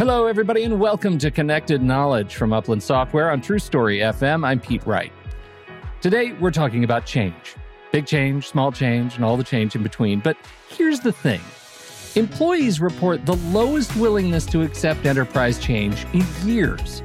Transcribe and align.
Hello, 0.00 0.26
everybody, 0.26 0.64
and 0.64 0.80
welcome 0.80 1.18
to 1.18 1.30
Connected 1.30 1.82
Knowledge 1.82 2.36
from 2.36 2.54
Upland 2.54 2.82
Software 2.82 3.30
on 3.30 3.42
True 3.42 3.58
Story 3.58 3.98
FM. 3.98 4.46
I'm 4.46 4.58
Pete 4.58 4.86
Wright. 4.86 5.12
Today, 6.00 6.32
we're 6.40 6.50
talking 6.50 6.84
about 6.84 7.04
change 7.04 7.54
big 7.92 8.06
change, 8.06 8.48
small 8.48 8.72
change, 8.72 9.16
and 9.16 9.24
all 9.26 9.36
the 9.36 9.44
change 9.44 9.76
in 9.76 9.82
between. 9.82 10.20
But 10.20 10.38
here's 10.70 11.00
the 11.00 11.12
thing 11.12 11.42
employees 12.14 12.80
report 12.80 13.26
the 13.26 13.36
lowest 13.52 13.94
willingness 13.96 14.46
to 14.46 14.62
accept 14.62 15.04
enterprise 15.04 15.58
change 15.58 16.06
in 16.14 16.24
years. 16.48 17.00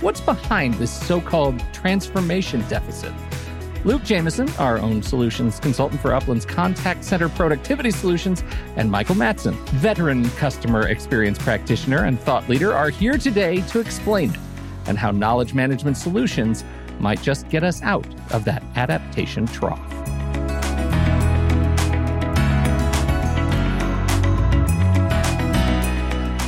What's 0.00 0.20
behind 0.20 0.74
this 0.74 0.90
so 0.90 1.20
called 1.20 1.62
transformation 1.72 2.62
deficit? 2.62 3.12
Luke 3.82 4.02
Jamieson, 4.02 4.50
our 4.58 4.78
own 4.78 5.02
solutions 5.02 5.58
consultant 5.58 6.02
for 6.02 6.10
Upland's 6.10 6.44
contact 6.44 7.02
center 7.02 7.30
productivity 7.30 7.90
solutions, 7.90 8.44
and 8.76 8.90
Michael 8.90 9.14
Mattson, 9.14 9.54
veteran 9.70 10.28
customer 10.30 10.88
experience 10.88 11.38
practitioner 11.38 12.04
and 12.04 12.20
thought 12.20 12.46
leader, 12.46 12.74
are 12.74 12.90
here 12.90 13.16
today 13.16 13.62
to 13.62 13.80
explain 13.80 14.30
it 14.30 14.40
and 14.84 14.98
how 14.98 15.10
knowledge 15.10 15.54
management 15.54 15.96
solutions 15.96 16.62
might 16.98 17.22
just 17.22 17.48
get 17.48 17.64
us 17.64 17.80
out 17.80 18.06
of 18.32 18.44
that 18.44 18.62
adaptation 18.76 19.46
trough. 19.46 19.80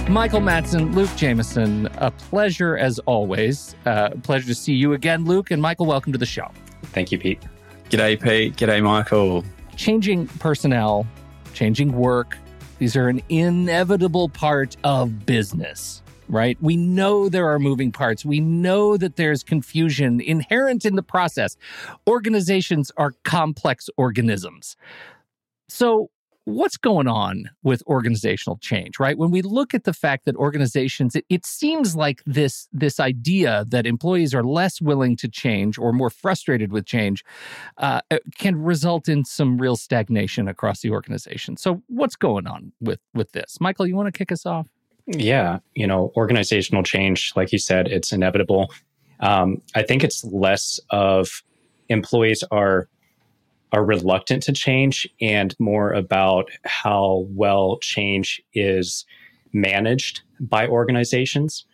Michael 0.06 0.40
Mattson, 0.42 0.94
Luke 0.94 1.08
Jamieson, 1.16 1.86
a 1.96 2.10
pleasure 2.10 2.76
as 2.76 2.98
always. 3.06 3.74
Uh, 3.86 4.10
pleasure 4.22 4.48
to 4.48 4.54
see 4.54 4.74
you 4.74 4.92
again, 4.92 5.24
Luke. 5.24 5.50
And 5.50 5.62
Michael, 5.62 5.86
welcome 5.86 6.12
to 6.12 6.18
the 6.18 6.26
show. 6.26 6.50
Thank 6.86 7.12
you, 7.12 7.18
Pete. 7.18 7.42
G'day, 7.90 8.20
Pete. 8.20 8.56
G'day, 8.56 8.82
Michael. 8.82 9.44
Changing 9.76 10.26
personnel, 10.26 11.06
changing 11.54 11.92
work, 11.92 12.36
these 12.82 12.96
are 12.96 13.08
an 13.08 13.22
inevitable 13.28 14.28
part 14.28 14.76
of 14.82 15.24
business, 15.24 16.02
right? 16.28 16.58
We 16.60 16.76
know 16.76 17.28
there 17.28 17.48
are 17.48 17.60
moving 17.60 17.92
parts. 17.92 18.24
We 18.24 18.40
know 18.40 18.96
that 18.96 19.14
there's 19.14 19.44
confusion 19.44 20.20
inherent 20.20 20.84
in 20.84 20.96
the 20.96 21.02
process. 21.02 21.56
Organizations 22.08 22.90
are 22.96 23.12
complex 23.22 23.88
organisms. 23.96 24.76
So, 25.68 26.10
what's 26.44 26.76
going 26.76 27.06
on 27.06 27.48
with 27.62 27.82
organizational 27.86 28.58
change 28.58 28.98
right? 28.98 29.16
When 29.16 29.30
we 29.30 29.42
look 29.42 29.74
at 29.74 29.84
the 29.84 29.92
fact 29.92 30.24
that 30.24 30.36
organizations 30.36 31.14
it, 31.14 31.24
it, 31.28 31.46
seems 31.46 31.94
like 31.94 32.22
this 32.26 32.68
this 32.72 32.98
idea 32.98 33.64
that 33.68 33.86
employees 33.86 34.34
are 34.34 34.42
less 34.42 34.80
willing 34.80 35.16
to 35.16 35.28
change 35.28 35.78
or 35.78 35.92
more 35.92 36.10
frustrated 36.10 36.72
with 36.72 36.86
change 36.86 37.24
uh, 37.78 38.00
uh, 38.10 38.18
can 38.36 38.56
result 38.56 39.08
in 39.08 39.24
some 39.24 39.58
real 39.58 39.76
stagnation 39.76 40.48
across 40.48 40.80
the 40.80 40.90
organization. 40.90 41.56
So 41.56 41.82
what's 41.88 42.16
going 42.16 42.46
on 42.46 42.72
with 42.80 43.00
with 43.14 43.32
this? 43.32 43.58
Michael 43.60 43.86
you 43.86 43.96
want 43.96 44.12
to 44.12 44.16
kick 44.16 44.32
us 44.32 44.46
off? 44.46 44.66
Yeah 45.06 45.58
you 45.74 45.86
know 45.86 46.12
organizational 46.16 46.82
change 46.82 47.32
like 47.36 47.52
you 47.52 47.58
said 47.58 47.88
it's 47.88 48.12
inevitable. 48.12 48.72
Um, 49.20 49.62
i 49.76 49.82
think 49.82 50.02
it's 50.02 50.24
less 50.24 50.80
of 50.90 51.42
employees 51.88 52.42
are 52.50 52.88
are 53.72 53.84
reluctant 53.84 54.42
to 54.44 54.52
change 54.52 55.08
and 55.20 55.54
more 55.58 55.92
about 55.92 56.50
how 56.64 57.26
well 57.30 57.78
change 57.78 58.40
is 58.52 59.04
managed 59.52 60.22
by 60.40 60.66
organizations. 60.66 61.64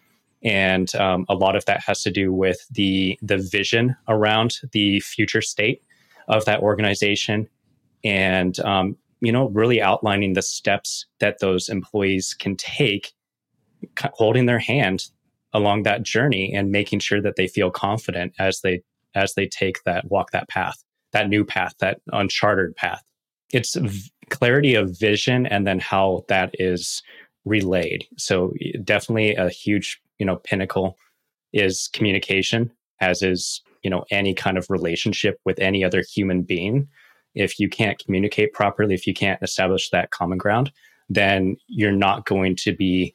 And 0.43 0.95
um, 0.95 1.27
a 1.29 1.35
lot 1.35 1.57
of 1.57 1.65
that 1.65 1.81
has 1.81 2.03
to 2.03 2.11
do 2.13 2.33
with 2.33 2.65
the 2.71 3.19
the 3.21 3.39
vision 3.39 3.97
around 4.07 4.59
the 4.73 5.01
future 5.01 5.43
state 5.43 5.83
of 6.29 6.45
that 6.45 6.61
organization 6.61 7.49
and 8.05 8.59
um, 8.61 8.97
you 9.21 9.33
know 9.33 9.49
really 9.49 9.83
outlining 9.83 10.35
the 10.35 10.43
steps 10.43 11.07
that 11.19 11.41
those 11.41 11.69
employees 11.69 12.37
can 12.39 12.57
take 12.57 13.13
holding 14.13 14.47
their 14.47 14.59
hand 14.61 15.07
along 15.53 15.83
that 15.83 16.03
journey 16.03 16.53
and 16.55 16.71
making 16.71 17.01
sure 17.01 17.21
that 17.21 17.37
they 17.37 17.49
feel 17.49 17.71
confident 17.71 18.33
as 18.39 18.61
they 18.61 18.83
as 19.15 19.35
they 19.35 19.47
take 19.47 19.83
that 19.85 20.09
walk 20.11 20.31
that 20.31 20.49
path 20.49 20.85
that 21.13 21.29
new 21.29 21.45
path, 21.45 21.75
that 21.81 22.01
uncharted 22.13 22.77
path. 22.77 23.03
It's 23.53 23.75
v- 23.75 24.11
clarity 24.31 24.75
of 24.75 24.99
vision 24.99 25.47
and 25.47 25.67
then 25.67 25.79
how 25.79 26.25
that 26.29 26.51
is 26.59 27.03
relayed. 27.45 28.07
So 28.17 28.53
definitely 28.85 29.35
a 29.35 29.49
huge, 29.49 30.01
you 30.19 30.27
know, 30.27 30.37
pinnacle 30.37 30.97
is 31.53 31.89
communication, 31.93 32.71
as 33.01 33.23
is, 33.23 33.63
you 33.83 33.91
know, 33.91 34.05
any 34.11 34.35
kind 34.35 34.59
of 34.59 34.67
relationship 34.69 35.41
with 35.45 35.59
any 35.59 35.83
other 35.83 36.03
human 36.15 36.43
being. 36.43 36.89
If 37.35 37.59
you 37.59 37.69
can't 37.69 37.99
communicate 37.99 38.53
properly, 38.53 38.95
if 38.95 39.07
you 39.07 39.15
can't 39.15 39.43
establish 39.43 39.91
that 39.91 40.11
common 40.11 40.39
ground, 40.39 40.73
then 41.09 41.57
you're 41.69 41.93
not 41.93 42.27
going 42.27 42.57
to 42.57 42.75
be, 42.75 43.15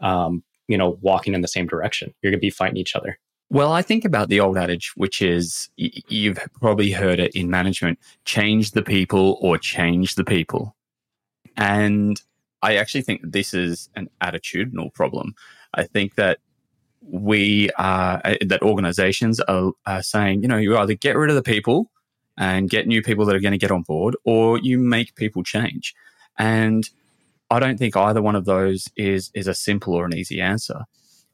um, 0.00 0.42
you 0.68 0.76
know, 0.76 0.98
walking 1.00 1.34
in 1.34 1.40
the 1.40 1.48
same 1.48 1.66
direction. 1.66 2.12
You're 2.20 2.32
going 2.32 2.40
to 2.40 2.44
be 2.44 2.50
fighting 2.50 2.76
each 2.76 2.94
other. 2.94 3.18
Well, 3.52 3.72
I 3.72 3.82
think 3.82 4.04
about 4.04 4.28
the 4.28 4.38
old 4.38 4.56
adage, 4.56 4.92
which 4.94 5.20
is 5.20 5.70
you've 5.76 6.38
probably 6.60 6.92
heard 6.92 7.18
it 7.18 7.34
in 7.34 7.50
management 7.50 7.98
change 8.24 8.70
the 8.70 8.82
people 8.82 9.38
or 9.40 9.58
change 9.58 10.14
the 10.14 10.24
people. 10.24 10.76
And 11.56 12.20
I 12.62 12.76
actually 12.76 13.02
think 13.02 13.22
this 13.24 13.52
is 13.52 13.88
an 13.96 14.08
attitudinal 14.22 14.94
problem. 14.94 15.34
I 15.74 15.82
think 15.82 16.14
that 16.14 16.38
we 17.02 17.70
are, 17.76 18.20
uh, 18.24 18.36
that 18.46 18.62
organizations 18.62 19.40
are, 19.40 19.72
are 19.84 20.02
saying, 20.02 20.42
you 20.42 20.48
know, 20.48 20.56
you 20.56 20.76
either 20.76 20.94
get 20.94 21.16
rid 21.16 21.30
of 21.30 21.36
the 21.36 21.42
people 21.42 21.90
and 22.38 22.70
get 22.70 22.86
new 22.86 23.02
people 23.02 23.24
that 23.26 23.34
are 23.34 23.40
going 23.40 23.52
to 23.52 23.58
get 23.58 23.72
on 23.72 23.82
board, 23.82 24.16
or 24.24 24.58
you 24.58 24.78
make 24.78 25.16
people 25.16 25.42
change. 25.42 25.92
And 26.38 26.88
I 27.50 27.58
don't 27.58 27.78
think 27.78 27.96
either 27.96 28.22
one 28.22 28.36
of 28.36 28.44
those 28.44 28.88
is 28.96 29.32
is 29.34 29.48
a 29.48 29.54
simple 29.54 29.94
or 29.94 30.04
an 30.04 30.14
easy 30.14 30.40
answer. 30.40 30.84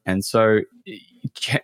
And 0.06 0.24
so 0.24 0.60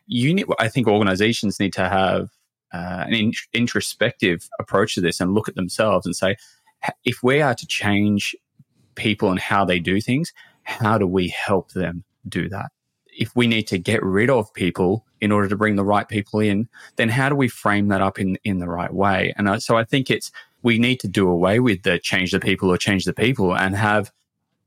you 0.06 0.34
need, 0.34 0.46
I 0.58 0.68
think 0.68 0.86
organizations 0.86 1.58
need 1.60 1.72
to 1.74 1.88
have 1.88 2.30
uh, 2.72 3.04
an 3.06 3.14
in- 3.14 3.32
introspective 3.52 4.48
approach 4.60 4.94
to 4.94 5.00
this 5.00 5.20
and 5.20 5.34
look 5.34 5.48
at 5.48 5.54
themselves 5.54 6.06
and 6.06 6.16
say, 6.16 6.36
if 7.04 7.22
we 7.22 7.40
are 7.40 7.54
to 7.54 7.66
change 7.66 8.34
people 8.94 9.30
and 9.30 9.38
how 9.38 9.64
they 9.64 9.78
do 9.78 10.00
things, 10.00 10.32
how 10.64 10.98
do 10.98 11.06
we 11.06 11.28
help 11.28 11.72
them 11.72 12.04
do 12.28 12.48
that? 12.48 12.70
If 13.16 13.36
we 13.36 13.46
need 13.46 13.66
to 13.68 13.78
get 13.78 14.02
rid 14.02 14.30
of 14.30 14.52
people 14.54 15.04
in 15.20 15.32
order 15.32 15.48
to 15.48 15.56
bring 15.56 15.76
the 15.76 15.84
right 15.84 16.08
people 16.08 16.40
in, 16.40 16.68
then 16.96 17.08
how 17.08 17.28
do 17.28 17.36
we 17.36 17.48
frame 17.48 17.88
that 17.88 18.00
up 18.00 18.18
in, 18.18 18.36
in 18.42 18.58
the 18.58 18.68
right 18.68 18.92
way? 18.92 19.34
And 19.36 19.62
so 19.62 19.76
I 19.76 19.84
think 19.84 20.10
it's, 20.10 20.32
we 20.62 20.78
need 20.78 20.98
to 21.00 21.08
do 21.08 21.28
away 21.28 21.60
with 21.60 21.82
the 21.82 21.98
change 21.98 22.32
the 22.32 22.40
people 22.40 22.70
or 22.70 22.76
change 22.76 23.04
the 23.04 23.12
people 23.12 23.54
and 23.54 23.76
have, 23.76 24.10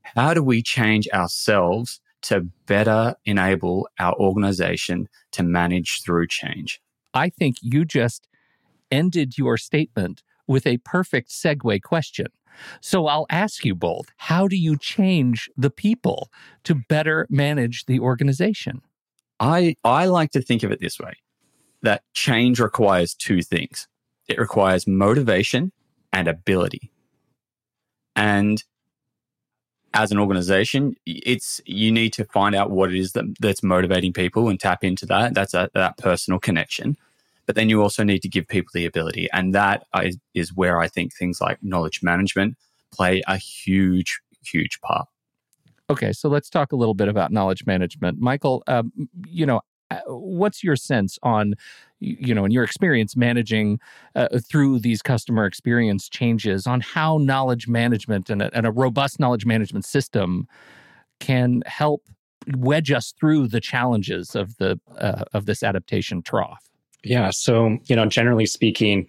how 0.02 0.32
do 0.32 0.42
we 0.42 0.62
change 0.62 1.08
ourselves 1.12 2.00
to 2.26 2.40
better 2.66 3.14
enable 3.24 3.88
our 4.00 4.14
organization 4.14 5.08
to 5.30 5.44
manage 5.44 6.02
through 6.02 6.26
change. 6.26 6.80
I 7.14 7.30
think 7.30 7.56
you 7.62 7.84
just 7.84 8.26
ended 8.90 9.38
your 9.38 9.56
statement 9.56 10.24
with 10.48 10.66
a 10.66 10.78
perfect 10.78 11.30
segue 11.30 11.82
question. 11.82 12.26
So 12.80 13.06
I'll 13.06 13.26
ask 13.30 13.64
you 13.64 13.76
both 13.76 14.06
how 14.16 14.48
do 14.48 14.56
you 14.56 14.76
change 14.76 15.48
the 15.56 15.70
people 15.70 16.30
to 16.64 16.74
better 16.74 17.28
manage 17.30 17.84
the 17.86 18.00
organization? 18.00 18.82
I, 19.38 19.76
I 19.84 20.06
like 20.06 20.32
to 20.32 20.42
think 20.42 20.64
of 20.64 20.72
it 20.72 20.80
this 20.80 20.98
way 20.98 21.12
that 21.82 22.02
change 22.12 22.58
requires 22.58 23.14
two 23.14 23.42
things 23.42 23.86
it 24.26 24.40
requires 24.40 24.88
motivation 24.88 25.70
and 26.12 26.26
ability. 26.26 26.90
And 28.16 28.64
as 29.96 30.12
an 30.12 30.18
organization, 30.18 30.94
it's 31.06 31.60
you 31.64 31.90
need 31.90 32.12
to 32.12 32.24
find 32.26 32.54
out 32.54 32.70
what 32.70 32.92
it 32.92 32.98
is 32.98 33.12
that, 33.12 33.24
that's 33.40 33.62
motivating 33.62 34.12
people 34.12 34.48
and 34.48 34.60
tap 34.60 34.84
into 34.84 35.06
that. 35.06 35.32
That's 35.32 35.54
a, 35.54 35.70
that 35.74 35.96
personal 35.96 36.38
connection. 36.38 36.96
But 37.46 37.54
then 37.54 37.70
you 37.70 37.80
also 37.80 38.04
need 38.04 38.20
to 38.20 38.28
give 38.28 38.46
people 38.46 38.70
the 38.74 38.84
ability, 38.84 39.28
and 39.32 39.54
that 39.54 39.86
is 40.34 40.54
where 40.54 40.80
I 40.80 40.88
think 40.88 41.14
things 41.14 41.40
like 41.40 41.58
knowledge 41.62 42.02
management 42.02 42.56
play 42.92 43.22
a 43.26 43.36
huge, 43.36 44.20
huge 44.44 44.80
part. 44.80 45.08
Okay, 45.88 46.12
so 46.12 46.28
let's 46.28 46.50
talk 46.50 46.72
a 46.72 46.76
little 46.76 46.94
bit 46.94 47.08
about 47.08 47.30
knowledge 47.30 47.64
management, 47.64 48.18
Michael. 48.18 48.64
Um, 48.66 48.92
you 49.28 49.46
know, 49.46 49.58
uh, 49.58 49.60
what's 50.06 50.64
your 50.64 50.76
sense 50.76 51.18
on 51.22 51.54
you 52.00 52.34
know 52.34 52.44
in 52.44 52.50
your 52.50 52.64
experience 52.64 53.16
managing 53.16 53.78
uh, 54.14 54.28
through 54.44 54.78
these 54.78 55.02
customer 55.02 55.46
experience 55.46 56.08
changes 56.08 56.66
on 56.66 56.80
how 56.80 57.18
knowledge 57.18 57.68
management 57.68 58.28
and 58.28 58.42
a, 58.42 58.54
and 58.56 58.66
a 58.66 58.70
robust 58.70 59.20
knowledge 59.20 59.46
management 59.46 59.84
system 59.84 60.46
can 61.20 61.62
help 61.66 62.02
wedge 62.56 62.92
us 62.92 63.12
through 63.18 63.48
the 63.48 63.60
challenges 63.60 64.34
of 64.34 64.56
the 64.58 64.78
uh, 64.98 65.24
of 65.32 65.46
this 65.46 65.62
adaptation 65.62 66.22
trough? 66.22 66.68
Yeah 67.04 67.30
so 67.30 67.78
you 67.84 67.96
know 67.96 68.06
generally 68.06 68.46
speaking 68.46 69.06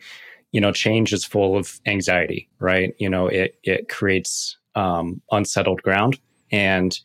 you 0.51 0.62
know 0.62 0.71
change 0.71 1.12
is 1.12 1.25
full 1.25 1.57
of 1.57 1.80
anxiety 1.85 2.50
right? 2.59 2.94
You 3.00 3.09
know 3.09 3.27
it 3.27 3.57
it 3.63 3.89
creates 3.89 4.57
um, 4.75 5.21
unsettled 5.31 5.81
ground. 5.81 6.19
And 6.51 6.97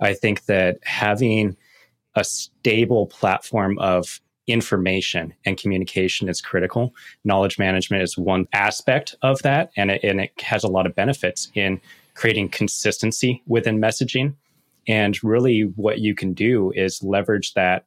i 0.00 0.14
think 0.14 0.46
that 0.46 0.78
having 0.82 1.56
a 2.14 2.24
stable 2.24 3.06
platform 3.06 3.78
of 3.78 4.20
information 4.46 5.34
and 5.44 5.58
communication 5.58 6.28
is 6.28 6.40
critical. 6.40 6.94
Knowledge 7.24 7.58
management 7.58 8.02
is 8.02 8.16
one 8.16 8.48
aspect 8.52 9.14
of 9.22 9.42
that, 9.42 9.70
and 9.76 9.90
it, 9.90 10.02
and 10.02 10.20
it 10.20 10.32
has 10.40 10.64
a 10.64 10.68
lot 10.68 10.86
of 10.86 10.94
benefits 10.94 11.50
in 11.54 11.80
creating 12.14 12.48
consistency 12.48 13.42
within 13.46 13.78
messaging 13.78 14.34
And 14.88 15.22
really, 15.22 15.62
what 15.76 15.98
you 16.00 16.14
can 16.14 16.32
do 16.32 16.72
is 16.74 17.02
leverage 17.02 17.52
that 17.54 17.84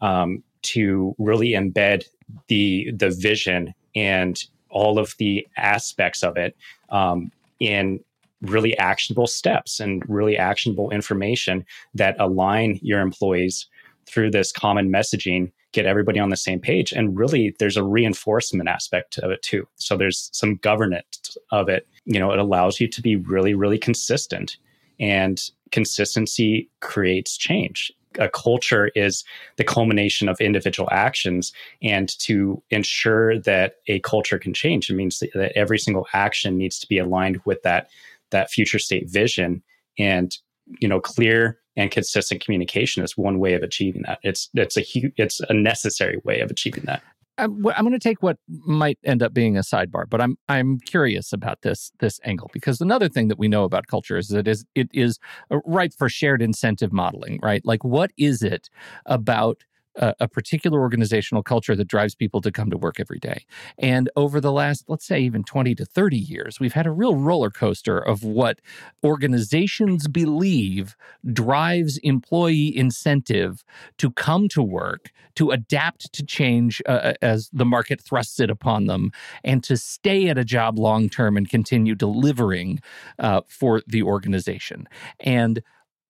um, 0.00 0.42
to 0.62 1.14
really 1.18 1.50
embed 1.50 2.04
the 2.46 2.92
the 2.92 3.10
vision 3.10 3.74
and 3.94 4.42
all 4.70 4.98
of 4.98 5.14
the 5.18 5.46
aspects 5.56 6.22
of 6.22 6.36
it 6.36 6.56
um, 6.90 7.30
in 7.58 8.00
really 8.42 8.76
actionable 8.78 9.26
steps 9.26 9.80
and 9.80 10.02
really 10.08 10.36
actionable 10.36 10.90
information 10.90 11.64
that 11.94 12.16
align 12.18 12.78
your 12.82 13.00
employees 13.00 13.66
through 14.06 14.30
this 14.30 14.52
common 14.52 14.90
messaging 14.90 15.50
get 15.74 15.86
everybody 15.86 16.20
on 16.20 16.30
the 16.30 16.36
same 16.36 16.60
page. 16.60 16.92
And 16.92 17.18
really 17.18 17.54
there's 17.58 17.76
a 17.76 17.82
reinforcement 17.82 18.68
aspect 18.68 19.18
of 19.18 19.30
it 19.30 19.42
too. 19.42 19.66
So 19.76 19.96
there's 19.96 20.30
some 20.32 20.56
governance 20.56 21.36
of 21.50 21.68
it. 21.68 21.86
You 22.06 22.18
know 22.18 22.30
it 22.30 22.38
allows 22.38 22.80
you 22.80 22.88
to 22.88 23.02
be 23.02 23.16
really 23.16 23.54
really 23.54 23.78
consistent 23.78 24.56
and 25.00 25.40
consistency 25.72 26.70
creates 26.80 27.36
change. 27.36 27.92
A 28.20 28.28
culture 28.28 28.92
is 28.94 29.24
the 29.56 29.64
culmination 29.64 30.28
of 30.28 30.40
individual 30.40 30.88
actions 30.92 31.52
and 31.82 32.08
to 32.20 32.62
ensure 32.70 33.40
that 33.40 33.76
a 33.88 33.98
culture 34.00 34.38
can 34.38 34.54
change 34.54 34.88
it 34.88 34.94
means 34.94 35.18
that 35.18 35.52
every 35.56 35.78
single 35.80 36.06
action 36.12 36.56
needs 36.56 36.78
to 36.78 36.86
be 36.86 36.98
aligned 36.98 37.40
with 37.44 37.60
that 37.62 37.88
that 38.34 38.50
future 38.50 38.78
state 38.78 39.08
vision 39.08 39.62
and 39.98 40.36
you 40.80 40.88
know 40.88 41.00
clear 41.00 41.58
and 41.76 41.90
consistent 41.90 42.44
communication 42.44 43.02
is 43.02 43.16
one 43.16 43.38
way 43.38 43.54
of 43.54 43.62
achieving 43.62 44.02
that 44.02 44.18
it's 44.22 44.50
it's 44.54 44.76
a 44.76 44.84
it's 45.16 45.40
a 45.48 45.54
necessary 45.54 46.20
way 46.24 46.40
of 46.40 46.50
achieving 46.50 46.84
that 46.84 47.02
uh, 47.36 47.44
I'm, 47.44 47.66
I'm 47.66 47.84
going 47.84 47.92
to 47.92 47.98
take 47.98 48.22
what 48.22 48.38
might 48.48 48.98
end 49.04 49.22
up 49.22 49.34
being 49.34 49.56
a 49.56 49.60
sidebar, 49.60 50.08
but 50.08 50.20
I'm 50.20 50.36
I'm 50.48 50.78
curious 50.78 51.32
about 51.32 51.62
this 51.62 51.90
this 51.98 52.20
angle 52.24 52.50
because 52.52 52.80
another 52.80 53.08
thing 53.08 53.28
that 53.28 53.38
we 53.38 53.48
know 53.48 53.64
about 53.64 53.86
culture 53.88 54.16
is 54.16 54.28
that 54.28 54.46
is 54.46 54.64
it 54.74 54.88
is 54.92 55.18
uh, 55.50 55.58
ripe 55.64 55.94
for 55.98 56.08
shared 56.08 56.42
incentive 56.42 56.92
modeling, 56.92 57.40
right? 57.42 57.64
Like, 57.64 57.82
what 57.82 58.12
is 58.16 58.42
it 58.42 58.70
about 59.06 59.64
a, 59.96 60.14
a, 60.20 60.28
particular 60.28 60.80
organizational 60.80 61.42
culture 61.42 61.76
that 61.76 61.88
drives 61.88 62.14
people 62.14 62.40
to 62.40 62.50
come 62.50 62.70
to 62.70 62.76
work 62.76 62.98
every 62.98 63.18
day. 63.18 63.44
And 63.78 64.10
over 64.16 64.40
the 64.40 64.52
last, 64.52 64.84
let's 64.88 65.06
say, 65.06 65.20
even 65.20 65.44
20 65.44 65.74
to 65.76 65.84
30 65.84 66.16
years, 66.16 66.60
we've 66.60 66.72
had 66.72 66.86
a 66.86 66.90
real 66.90 67.16
roller 67.16 67.50
coaster 67.50 67.98
of 67.98 68.24
what 68.24 68.60
organizations 69.04 70.08
believe 70.08 70.96
drives 71.32 71.98
employee 71.98 72.76
incentive 72.76 73.64
to 73.98 74.10
come 74.10 74.48
to 74.48 74.62
work, 74.62 75.10
to 75.36 75.50
adapt 75.50 76.12
to 76.12 76.24
change 76.24 76.82
uh, 76.86 76.90
uh 76.92 77.14
as 77.22 77.50
the 77.52 77.64
market 77.64 78.00
thrusts 78.00 78.40
it 78.40 78.50
upon 78.50 78.86
them, 78.86 79.10
and 79.42 79.62
to 79.64 79.76
stay 79.76 80.28
at 80.28 80.38
a 80.38 80.44
job 80.44 80.78
long 80.78 81.08
term 81.08 81.36
and 81.36 81.48
continue 81.48 81.94
delivering 81.94 82.80
uh, 83.18 83.40
for 83.48 83.82
the 83.86 84.02
organization. 84.02 84.86
And 85.20 85.62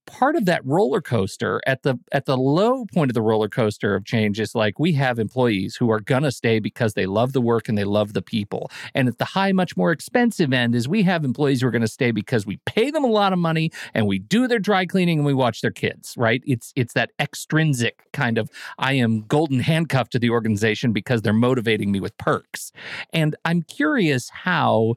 part 0.07 0.37
of 0.37 0.45
that 0.47 0.65
roller 0.65 1.01
coaster 1.01 1.61
at 1.67 1.83
the 1.83 1.99
at 2.13 2.27
the 2.27 2.37
low 2.37 2.85
point 2.93 3.11
of 3.11 3.15
the 3.15 3.23
roller 3.23 3.49
coaster 3.49 3.95
of 3.95 4.05
change 4.05 4.41
is 4.41 4.55
like 4.55 4.79
we 4.79 4.93
have 4.93 5.19
employees 5.19 5.77
who 5.77 5.91
are 5.91 6.01
gonna 6.01 6.31
stay 6.31 6.59
because 6.59 6.95
they 6.95 7.07
love 7.07 7.33
the 7.33 7.41
work 7.41 7.69
and 7.69 7.77
they 7.77 7.85
love 7.85 8.13
the 8.13 8.23
people. 8.23 8.71
And 8.95 9.09
at 9.09 9.19
the 9.19 9.25
high 9.25 9.53
much 9.53 9.77
more 9.77 9.93
expensive 9.93 10.53
end 10.53 10.75
is 10.75 10.89
we 10.89 11.03
have 11.03 11.25
employees 11.25 11.61
who 11.61 11.69
are 11.69 11.71
gonna 11.71 11.89
stay 11.89 12.11
because 12.11 12.47
we 12.47 12.59
pay 12.67 12.91
them 12.91 13.05
a 13.05 13.09
lot 13.09 13.33
of 13.33 13.39
money 13.39 13.71
and 13.95 14.07
we 14.07 14.19
do 14.19 14.47
their 14.47 14.59
dry 14.59 14.87
cleaning 14.87 15.19
and 15.19 15.27
we 15.27 15.35
watch 15.35 15.61
their 15.61 15.71
kids 15.71 16.15
right? 16.17 16.43
It's 16.47 16.73
it's 16.77 16.95
that 16.95 17.11
extrinsic 17.19 18.05
kind 18.13 18.39
of 18.39 18.51
i 18.79 18.93
am 18.93 19.23
golden 19.23 19.61
handcuffed 19.61 20.13
to 20.13 20.19
the 20.19 20.31
organization 20.31 20.93
because 20.93 21.23
they're 21.23 21.33
motivating 21.33 21.91
me 21.93 22.01
with 22.01 22.17
perks. 22.19 22.73
And 23.13 23.37
i'm 23.45 23.63
curious 23.63 24.31
how 24.31 24.95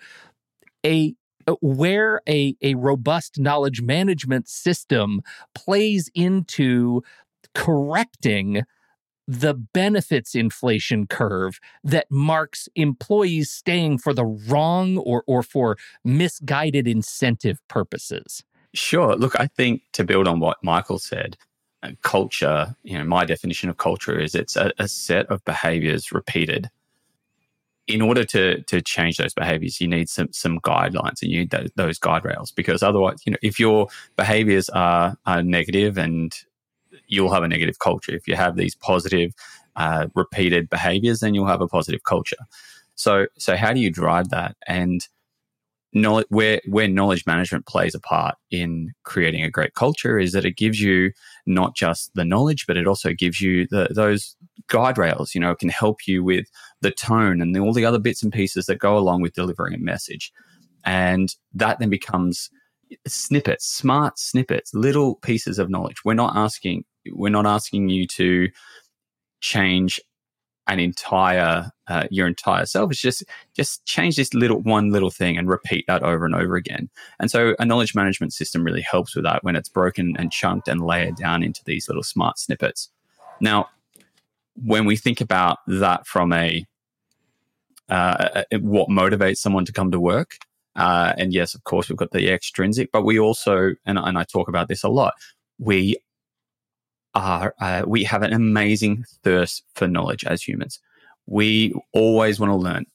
a 0.86 1.16
where 1.62 2.22
a, 2.28 2.56
a 2.62 2.76
robust 2.76 3.40
knowledge 3.40 3.82
management 3.82 4.48
system 4.48 5.22
plays 5.56 6.10
into 6.14 7.04
correcting 7.54 8.64
the 9.28 9.54
benefits 9.54 10.36
inflation 10.36 11.06
curve 11.06 11.60
that 11.84 12.08
marks 12.10 12.70
employees 12.76 13.52
staying 13.52 13.98
for 13.98 14.14
the 14.14 14.26
wrong 14.26 14.98
or, 14.98 15.24
or 15.28 15.44
for 15.44 15.78
misguided 16.06 16.88
incentive 16.88 17.60
purposes. 17.68 18.44
Sure. 18.74 19.16
Look, 19.16 19.38
I 19.40 19.48
think 19.48 19.82
to 19.94 20.04
build 20.04 20.28
on 20.28 20.40
what 20.40 20.64
Michael 20.64 21.00
said, 21.00 21.36
uh, 21.84 21.92
culture, 22.04 22.76
you 22.84 22.98
know, 22.98 23.04
my 23.04 23.26
definition 23.26 23.70
of 23.70 23.78
culture 23.78 24.18
is 24.18 24.34
it's 24.34 24.56
a, 24.56 24.72
a 24.80 24.88
set 24.88 25.26
of 25.28 25.44
behaviors 25.46 26.12
repeated 26.12 26.70
in 27.88 28.02
order 28.02 28.24
to 28.26 28.62
to 28.64 28.82
change 28.82 29.18
those 29.18 29.34
behaviors, 29.34 29.80
you 29.80 29.88
need 29.88 30.10
some 30.10 30.32
some 30.32 30.60
guidelines 30.60 31.22
and 31.22 31.32
you 31.32 31.40
need 31.40 31.52
those, 31.52 31.70
those 31.76 32.00
guide 32.00 32.26
rails 32.26 32.52
because 32.52 32.84
otherwise, 32.84 33.20
you 33.26 33.32
know, 33.32 33.38
if 33.42 33.60
your 33.60 33.88
behaviors 34.16 34.70
are, 34.70 35.18
are 35.26 35.42
negative 35.42 35.98
and 35.98 36.34
you'll 37.08 37.32
have 37.32 37.44
a 37.44 37.48
negative 37.48 37.80
culture. 37.80 38.14
If 38.14 38.28
you 38.28 38.36
have 38.36 38.56
these 38.56 38.76
positive, 38.76 39.34
uh, 39.76 40.08
repeated 40.16 40.70
behaviors, 40.70 41.20
then 41.20 41.34
you'll 41.34 41.48
have 41.48 41.62
a 41.62 41.68
positive 41.68 42.04
culture. 42.04 42.38
So 42.96 43.28
so 43.38 43.56
how 43.56 43.74
do 43.74 43.80
you 43.80 43.92
drive 43.92 44.30
that? 44.30 44.58
And 44.68 45.08
knowledge, 46.02 46.28
where 46.30 46.62
where 46.68 46.88
knowledge 46.88 47.26
management 47.26 47.66
plays 47.66 47.94
a 47.94 48.00
part 48.00 48.36
in 48.52 48.94
creating 49.04 49.44
a 49.44 49.50
great 49.50 49.74
culture 49.74 50.18
is 50.18 50.32
that 50.32 50.46
it 50.46 50.58
gives 50.58 50.80
you 50.82 51.12
not 51.46 51.76
just 51.76 52.12
the 52.16 52.26
knowledge, 52.26 52.66
but 52.68 52.78
it 52.78 52.88
also 52.88 53.12
gives 53.14 53.42
you 53.42 53.68
the, 53.68 53.90
those 53.92 54.36
guide 54.68 54.98
rails. 54.98 55.36
You 55.36 55.42
know, 55.42 55.52
it 55.52 55.60
can 55.60 55.70
help 55.70 56.08
you 56.08 56.24
with 56.24 56.48
the 56.82 56.92
tone 56.92 57.42
and 57.42 57.56
the, 57.56 57.60
all 57.60 57.74
the 57.74 57.86
other 57.86 58.00
bits 58.00 58.24
and 58.24 58.32
pieces 58.32 58.66
that 58.68 58.80
go 58.80 58.98
along 58.98 59.22
with 59.22 59.34
delivering 59.34 59.74
a 59.74 59.80
message, 59.80 60.32
and 60.86 61.36
that 61.54 61.80
then 61.80 61.90
becomes 61.90 62.50
snippets, 63.06 63.66
smart 63.66 64.18
snippets, 64.18 64.74
little 64.74 65.16
pieces 65.16 65.60
of 65.60 65.70
knowledge. 65.70 66.06
We're 66.06 66.14
not 66.14 66.36
asking 66.36 66.86
we're 67.12 67.30
not 67.30 67.46
asking 67.46 67.90
you 67.90 68.08
to 68.08 68.50
change 69.40 70.00
an 70.68 70.80
entire 70.80 71.72
uh, 71.88 72.08
your 72.12 72.28
entire 72.28 72.66
self. 72.66 72.92
is 72.92 73.00
just 73.00 73.24
just 73.54 73.86
change 73.86 74.16
this 74.16 74.34
little 74.34 74.62
one 74.62 74.92
little 74.92 75.10
thing 75.10 75.38
and 75.38 75.48
repeat 75.48 75.86
that 75.88 76.04
over 76.04 76.26
and 76.26 76.36
over 76.36 76.56
again. 76.56 76.90
And 77.20 77.32
so 77.32 77.56
a 77.60 77.66
knowledge 77.66 77.96
management 77.96 78.34
system 78.34 78.64
really 78.64 78.82
helps 78.82 79.16
with 79.16 79.24
that 79.26 79.44
when 79.44 79.56
it's 79.56 79.70
broken 79.70 80.16
and 80.18 80.32
chunked 80.32 80.68
and 80.68 80.82
layered 80.82 81.16
down 81.16 81.44
into 81.44 81.64
these 81.66 81.88
little 81.88 82.04
smart 82.04 82.40
snippets. 82.40 82.90
Now, 83.40 83.70
when 84.56 84.86
we 84.86 84.96
think 84.96 85.22
about 85.22 85.60
that 85.68 86.06
from 86.06 86.34
a 86.34 86.66
uh, 87.90 88.44
what 88.60 88.90
motivates 88.90 89.38
someone 89.38 89.64
to 89.64 89.72
come 89.72 89.92
to 89.92 90.00
work, 90.00 90.38
uh, 90.76 91.14
and 91.18 91.34
yes, 91.34 91.56
of 91.56 91.64
course, 91.64 91.90
we've 91.90 91.98
got 91.98 92.12
the 92.12 92.30
extrinsic, 92.30 92.92
but 92.92 93.04
we 93.04 93.18
also, 93.20 93.76
and, 93.86 93.98
and 93.98 94.18
I 94.18 94.24
talk 94.24 94.48
about 94.48 94.68
this 94.68 94.84
a 94.84 94.90
lot, 94.90 95.14
we 95.58 95.98
are 97.18 97.54
uh, 97.60 97.84
we 97.86 98.04
have 98.04 98.22
an 98.22 98.34
amazing 98.34 99.06
thirst 99.24 99.64
for 99.76 99.88
knowledge 99.88 100.24
as 100.26 100.42
humans. 100.42 100.80
We 101.26 101.74
always 101.94 102.40
want 102.40 102.52
to 102.52 102.56
learn, 102.56 102.86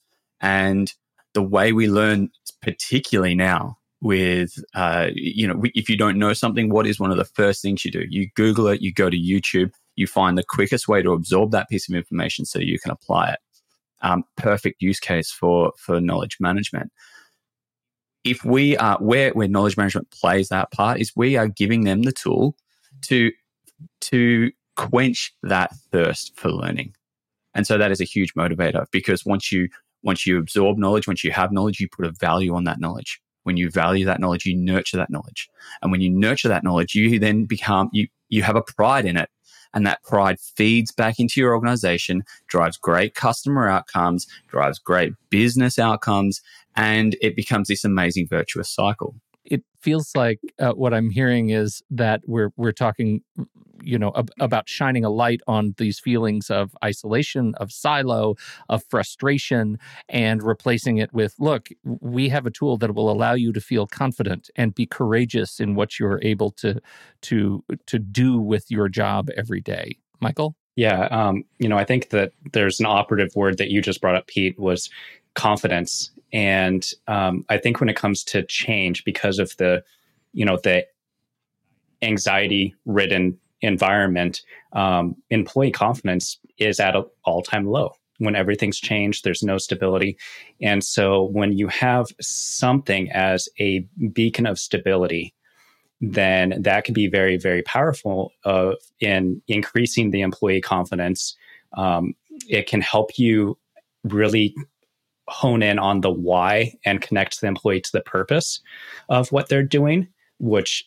and 0.41 0.93
the 1.35 1.43
way 1.43 1.73
we 1.73 1.89
learn, 1.89 2.31
particularly 2.63 3.35
now, 3.35 3.79
with 4.01 4.63
uh, 4.75 5.09
you 5.15 5.47
know, 5.47 5.63
if 5.75 5.89
you 5.89 5.97
don't 5.97 6.19
know 6.19 6.33
something, 6.33 6.71
what 6.71 6.87
is 6.87 7.01
one 7.01 7.11
of 7.11 7.17
the 7.17 7.25
first 7.25 7.63
things 7.63 7.85
you 7.85 7.91
do? 7.91 8.05
You 8.09 8.29
Google 8.35 8.69
it, 8.69 8.81
you 8.81 8.93
go 8.93 9.11
to 9.11 9.17
YouTube, 9.17 9.73
you 9.97 10.07
find 10.07 10.39
the 10.39 10.45
quickest 10.45 10.89
way 10.89 11.03
to 11.03 11.13
absorb 11.13 11.51
that 11.53 11.69
piece 11.69 11.89
of 11.89 11.95
information 11.95 12.45
so 12.45 12.59
you 12.59 12.79
can 12.79 12.91
apply 12.91 13.31
it. 13.31 13.39
Um, 14.01 14.25
perfect 14.37 14.83
use 14.83 14.99
case 14.99 15.31
for 15.31 15.73
for 15.77 16.01
knowledge 16.01 16.39
management. 16.41 16.91
If 18.25 18.45
we 18.45 18.77
are 18.77 18.99
where 18.99 19.31
where 19.33 19.49
knowledge 19.49 19.77
management 19.77 20.11
plays 20.11 20.49
that 20.49 20.71
part 20.73 21.01
is 21.01 21.13
we 21.15 21.37
are 21.37 21.49
giving 21.49 21.85
them 21.85 22.03
the 22.03 22.13
tool 22.13 22.57
to 23.03 23.31
to 24.03 24.51
quench 24.77 25.33
that 25.43 25.75
thirst 25.91 26.33
for 26.37 26.51
learning. 26.51 26.95
And 27.55 27.67
so 27.67 27.77
that 27.79 27.91
is 27.91 28.01
a 28.01 28.05
huge 28.05 28.35
motivator 28.35 28.87
because 28.91 29.25
once 29.25 29.53
you 29.53 29.69
once 30.05 30.27
you 30.27 30.39
absorb 30.39 30.79
knowledge, 30.79 31.07
once 31.07 31.23
you 31.23 31.31
have 31.31 31.53
knowledge, 31.53 31.79
you 31.79 31.89
put 31.89 32.05
a 32.05 32.11
value 32.11 32.55
on 32.55 32.65
that 32.65 32.81
knowledge. 32.81 33.21
When 33.45 33.57
you 33.57 33.71
value 33.71 34.05
that 34.05 34.21
knowledge, 34.21 34.47
you 34.47 34.57
nurture 34.57 34.97
that 34.97 35.11
knowledge. 35.11 35.49
And 35.81 35.93
when 35.93 36.01
you 36.01 36.11
nurture 36.11 36.49
that 36.49 36.65
knowledge, 36.65 36.95
you 36.95 37.19
then 37.19 37.45
become 37.45 37.89
you 37.93 38.09
you 38.29 38.43
have 38.43 38.57
a 38.57 38.63
pride 38.63 39.05
in 39.05 39.17
it. 39.17 39.29
And 39.75 39.87
that 39.87 40.03
pride 40.03 40.39
feeds 40.39 40.93
back 40.93 41.19
into 41.19 41.41
your 41.41 41.55
organization, 41.55 42.25
drives 42.47 42.77
great 42.77 43.15
customer 43.15 43.69
outcomes, 43.69 44.27
drives 44.49 44.79
great 44.79 45.15
business 45.31 45.79
outcomes, 45.79 46.43
and 46.77 47.17
it 47.23 47.35
becomes 47.35 47.69
this 47.69 47.83
amazing 47.83 48.29
virtuous 48.29 48.69
cycle 48.69 49.15
it 49.45 49.63
feels 49.81 50.15
like 50.15 50.41
uh, 50.59 50.73
what 50.73 50.95
I'm 50.95 51.11
hearing 51.11 51.51
is 51.51 51.83
that 51.91 52.23
we're 52.27 52.51
we're 52.57 52.73
talking, 52.73 53.23
you 53.83 53.99
know, 53.99 54.13
ab- 54.17 54.31
about 54.41 54.69
shining 54.69 55.05
a 55.05 55.11
light 55.11 55.41
on 55.47 55.75
these 55.79 55.99
feelings 55.99 56.51
of 56.51 56.75
isolation, 56.85 57.55
of 57.57 57.73
silo, 57.73 58.35
of 58.69 58.83
frustration, 58.89 59.79
and 60.09 60.43
replacing 60.43 60.99
it 60.99 61.13
with, 61.13 61.35
look, 61.39 61.69
we 61.85 62.29
have 62.29 62.47
a 62.47 62.51
tool 62.51 62.77
that 62.79 62.95
will 62.95 63.11
allow 63.11 63.35
you 63.35 63.53
to 63.53 63.61
feel 63.61 63.87
confident 63.87 64.51
and 64.57 64.75
be 64.75 64.87
courageous 64.87 65.61
in 65.61 65.75
what 65.75 65.99
you're 65.99 66.21
able 66.23 66.51
to 66.51 66.81
to 67.23 67.65
to 67.87 67.99
do 67.99 68.41
with 68.41 68.71
your 68.71 68.89
job 68.89 69.29
every 69.37 69.61
day. 69.61 69.97
Michael. 70.21 70.55
Yeah, 70.77 71.05
um, 71.11 71.45
you 71.59 71.69
know, 71.69 71.77
I 71.77 71.85
think 71.85 72.11
that 72.11 72.33
there's 72.53 72.81
an 72.81 72.87
operative 72.87 73.35
word 73.37 73.59
that 73.59 73.71
you 73.71 73.83
just 73.83 74.01
brought 74.01 74.15
up, 74.15 74.27
Pete, 74.27 74.59
was 74.59 74.89
confidence. 75.35 76.11
And 76.33 76.89
um, 77.09 77.45
I 77.51 77.59
think 77.59 77.79
when 77.79 77.91
it 77.91 77.97
comes 77.97 78.25
to 78.25 78.43
change, 78.45 79.05
because 79.05 79.39
of 79.39 79.55
the, 79.59 79.85
you 80.33 80.47
know, 80.47 80.59
the 80.63 80.87
anxiety 82.01 82.75
ridden 82.87 83.39
environment, 83.63 84.43
um, 84.73 85.17
employee 85.31 85.71
confidence 85.71 86.39
is 86.59 86.81
at 86.81 86.97
an 86.97 87.05
all 87.25 87.43
time 87.43 87.67
low. 87.67 87.93
When 88.19 88.37
everything's 88.37 88.79
changed, 88.79 89.25
there's 89.25 89.43
no 89.43 89.59
stability. 89.59 90.17
And 90.61 90.85
so 90.85 91.25
when 91.25 91.53
you 91.53 91.69
have 91.69 92.07
something 92.21 93.11
as 93.11 93.49
a 93.59 93.81
beacon 94.13 94.47
of 94.47 94.59
stability, 94.59 95.35
then 96.01 96.61
that 96.63 96.85
can 96.85 96.95
be 96.95 97.07
very, 97.09 97.37
very 97.37 97.63
powerful 97.63 98.33
uh, 98.45 98.73
in 99.01 99.41
increasing 99.49 100.11
the 100.11 100.21
employee 100.21 100.61
confidence. 100.61 101.37
Um, 101.77 102.15
it 102.49 102.67
can 102.67 102.81
help 102.81 103.19
you 103.19 103.59
really 104.05 104.55
hone 105.29 105.63
in 105.63 105.79
on 105.79 106.01
the 106.01 106.11
why 106.11 106.75
and 106.85 107.01
connect 107.01 107.41
the 107.41 107.47
employee 107.47 107.81
to 107.81 107.93
the 107.93 108.01
purpose 108.03 108.61
of 109.09 109.31
what 109.31 109.49
they're 109.49 109.63
doing, 109.63 110.09
which 110.39 110.85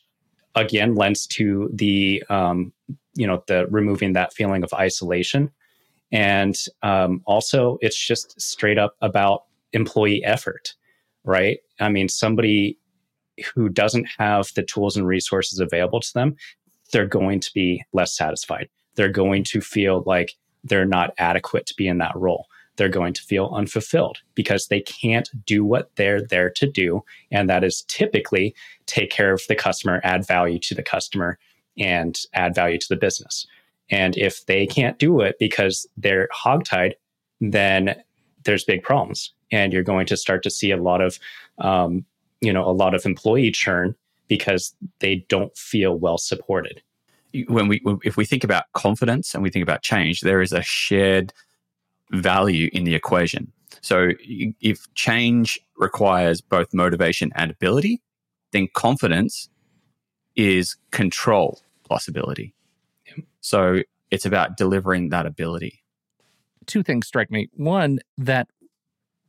again 0.55 0.95
lends 0.95 1.27
to 1.27 1.69
the 1.73 2.23
um, 2.29 2.73
you 3.13 3.27
know 3.27 3.43
the 3.47 3.67
removing 3.69 4.13
that 4.13 4.33
feeling 4.33 4.63
of 4.63 4.73
isolation. 4.73 5.51
And 6.11 6.55
um, 6.83 7.21
also 7.25 7.77
it's 7.81 7.97
just 7.97 8.39
straight 8.39 8.77
up 8.77 8.95
about 9.01 9.43
employee 9.73 10.23
effort 10.23 10.73
right? 11.27 11.57
I 11.79 11.89
mean 11.89 12.07
somebody 12.07 12.77
who 13.53 13.67
doesn't 13.67 14.07
have 14.17 14.51
the 14.55 14.61
tools 14.61 14.95
and 14.95 15.07
resources 15.07 15.59
available 15.59 15.99
to 15.99 16.13
them 16.13 16.35
they're 16.91 17.07
going 17.07 17.39
to 17.39 17.51
be 17.53 17.83
less 17.93 18.15
satisfied. 18.15 18.69
They're 18.95 19.09
going 19.09 19.43
to 19.45 19.61
feel 19.61 20.03
like 20.05 20.33
they're 20.63 20.85
not 20.85 21.13
adequate 21.17 21.65
to 21.67 21.75
be 21.75 21.87
in 21.87 21.99
that 21.99 22.15
role 22.15 22.45
they're 22.75 22.89
going 22.89 23.13
to 23.13 23.21
feel 23.21 23.51
unfulfilled 23.53 24.17
because 24.33 24.67
they 24.67 24.81
can't 24.81 25.29
do 25.45 25.63
what 25.63 25.91
they're 25.95 26.21
there 26.21 26.49
to 26.49 26.69
do. 26.69 27.03
And 27.31 27.49
that 27.49 27.63
is 27.63 27.83
typically 27.87 28.55
take 28.85 29.09
care 29.09 29.33
of 29.33 29.41
the 29.47 29.55
customer, 29.55 30.01
add 30.03 30.25
value 30.25 30.59
to 30.59 30.75
the 30.75 30.83
customer, 30.83 31.37
and 31.77 32.19
add 32.33 32.55
value 32.55 32.77
to 32.77 32.87
the 32.89 32.95
business. 32.95 33.47
And 33.89 34.17
if 34.17 34.45
they 34.45 34.65
can't 34.65 34.97
do 34.97 35.21
it 35.21 35.37
because 35.39 35.87
they're 35.97 36.27
hogtied, 36.33 36.93
then 37.39 38.01
there's 38.43 38.63
big 38.63 38.83
problems. 38.83 39.33
And 39.51 39.71
you're 39.71 39.83
going 39.83 40.07
to 40.07 40.17
start 40.17 40.43
to 40.43 40.49
see 40.49 40.71
a 40.71 40.81
lot 40.81 41.01
of, 41.01 41.19
um, 41.59 42.05
you 42.41 42.51
know, 42.51 42.67
a 42.67 42.71
lot 42.71 42.95
of 42.95 43.05
employee 43.05 43.51
churn 43.51 43.95
because 44.27 44.75
they 44.99 45.25
don't 45.29 45.55
feel 45.55 45.97
well 45.97 46.17
supported. 46.17 46.81
When 47.47 47.67
we, 47.67 47.81
if 48.03 48.17
we 48.17 48.25
think 48.25 48.43
about 48.43 48.65
confidence 48.73 49.33
and 49.33 49.43
we 49.43 49.49
think 49.49 49.63
about 49.63 49.81
change, 49.81 50.21
there 50.21 50.41
is 50.41 50.53
a 50.53 50.61
shared 50.61 51.33
value 52.11 52.69
in 52.73 52.83
the 52.83 52.95
equation. 52.95 53.51
So 53.81 54.11
if 54.19 54.91
change 54.95 55.59
requires 55.77 56.41
both 56.41 56.73
motivation 56.73 57.31
and 57.35 57.51
ability, 57.51 58.01
then 58.51 58.67
confidence 58.73 59.49
is 60.35 60.75
control 60.91 61.61
plus 61.83 62.07
ability. 62.07 62.53
So 63.41 63.81
it's 64.11 64.25
about 64.25 64.57
delivering 64.57 65.09
that 65.09 65.25
ability. 65.25 65.83
Two 66.65 66.83
things 66.83 67.07
strike 67.07 67.29
me. 67.29 67.47
One, 67.53 67.99
that 68.17 68.47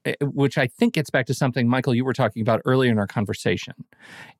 eh, 0.04 0.14
which 0.22 0.56
I 0.56 0.66
think 0.66 0.94
gets 0.94 1.10
back 1.10 1.26
to 1.26 1.34
something, 1.34 1.68
Michael, 1.68 1.94
you 1.94 2.04
were 2.04 2.14
talking 2.14 2.40
about 2.40 2.62
earlier 2.64 2.90
in 2.90 2.98
our 2.98 3.06
conversation, 3.06 3.74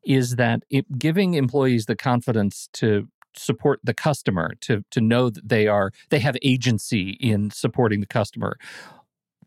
is 0.05 0.37
that 0.37 0.63
it, 0.71 0.99
giving 0.99 1.35
employees 1.35 1.87
the 1.87 1.97
confidence 1.97 2.69
to 2.75 3.09
support 3.39 3.81
the 3.83 3.95
customer 3.95 4.55
to 4.61 4.85
to 4.91 5.01
know 5.01 5.31
that 5.31 5.49
they 5.49 5.67
are 5.67 5.93
they 6.11 6.19
have 6.19 6.37
agency 6.43 7.11
in 7.21 7.51
supporting 7.51 8.01
the 8.01 8.07
customer. 8.07 8.59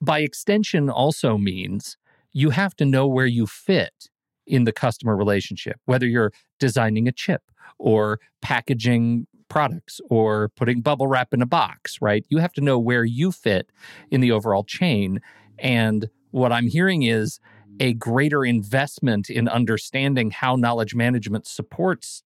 By 0.01 0.19
extension 0.19 0.89
also 0.89 1.37
means 1.37 1.97
you 2.31 2.51
have 2.51 2.75
to 2.77 2.85
know 2.85 3.07
where 3.07 3.25
you 3.25 3.45
fit 3.47 4.09
in 4.45 4.63
the 4.63 4.71
customer 4.71 5.15
relationship 5.15 5.79
whether 5.85 6.07
you're 6.07 6.31
designing 6.57 7.07
a 7.07 7.11
chip 7.11 7.43
or 7.77 8.19
packaging 8.41 9.27
products 9.47 10.01
or 10.09 10.49
putting 10.55 10.81
bubble 10.81 11.07
wrap 11.07 11.33
in 11.33 11.41
a 11.41 11.45
box 11.45 11.99
right? 12.01 12.25
You 12.29 12.39
have 12.39 12.53
to 12.53 12.61
know 12.61 12.79
where 12.79 13.03
you 13.03 13.31
fit 13.31 13.71
in 14.09 14.21
the 14.21 14.31
overall 14.31 14.63
chain. 14.63 15.21
And 15.59 16.09
what 16.31 16.51
i'm 16.51 16.67
hearing 16.67 17.03
is 17.03 17.39
a 17.79 17.93
greater 17.93 18.43
investment 18.43 19.29
in 19.29 19.47
understanding 19.47 20.31
how 20.31 20.55
knowledge 20.55 20.95
management 20.95 21.47
supports 21.47 22.23